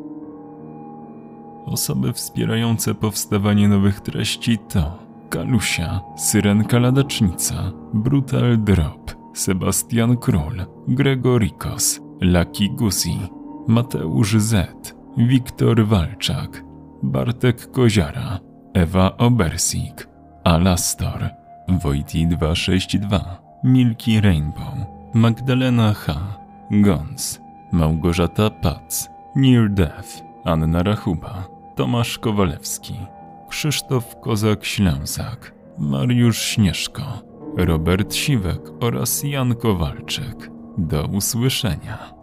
Osoby 1.65 2.13
wspierające 2.13 2.95
powstawanie 2.95 3.69
nowych 3.69 4.01
treści 4.01 4.59
to 4.59 5.06
Kalusia, 5.31 6.01
Syrenka 6.17 6.79
Ladacznica, 6.79 7.73
Brutal 7.93 8.57
Drop, 8.65 9.11
Sebastian 9.35 10.17
Król, 10.17 10.67
Gregorikos, 10.89 12.01
Lucky 12.21 12.69
Guzi, 12.69 13.19
Mateusz 13.69 14.37
Z, 14.39 14.67
Wiktor 15.17 15.89
Walczak, 15.89 16.65
Bartek 17.03 17.71
Koziara, 17.73 18.39
Ewa 18.75 19.17
Obersik, 19.19 20.09
Alastor, 20.45 21.31
Wojti 21.69 22.27
262, 22.27 23.21
Milki 23.65 24.21
Rainbow, 24.21 24.75
Magdalena 25.15 25.95
H, 25.95 26.39
Gons, 26.71 27.41
Małgorzata 27.73 28.51
Pac, 28.51 29.09
Near 29.35 29.69
Death, 29.71 30.23
Anna 30.45 30.83
Rachuba, 30.83 31.49
Tomasz 31.77 32.19
Kowalewski, 32.19 32.95
Krzysztof 33.57 34.17
Kozak-Ślęsak, 34.21 35.53
Mariusz 35.79 36.39
Śnieżko, 36.43 37.03
Robert 37.57 38.15
Siwek 38.15 38.61
oraz 38.81 39.23
Jan 39.23 39.55
Kowalczyk. 39.55 40.51
Do 40.79 41.07
usłyszenia. 41.07 42.15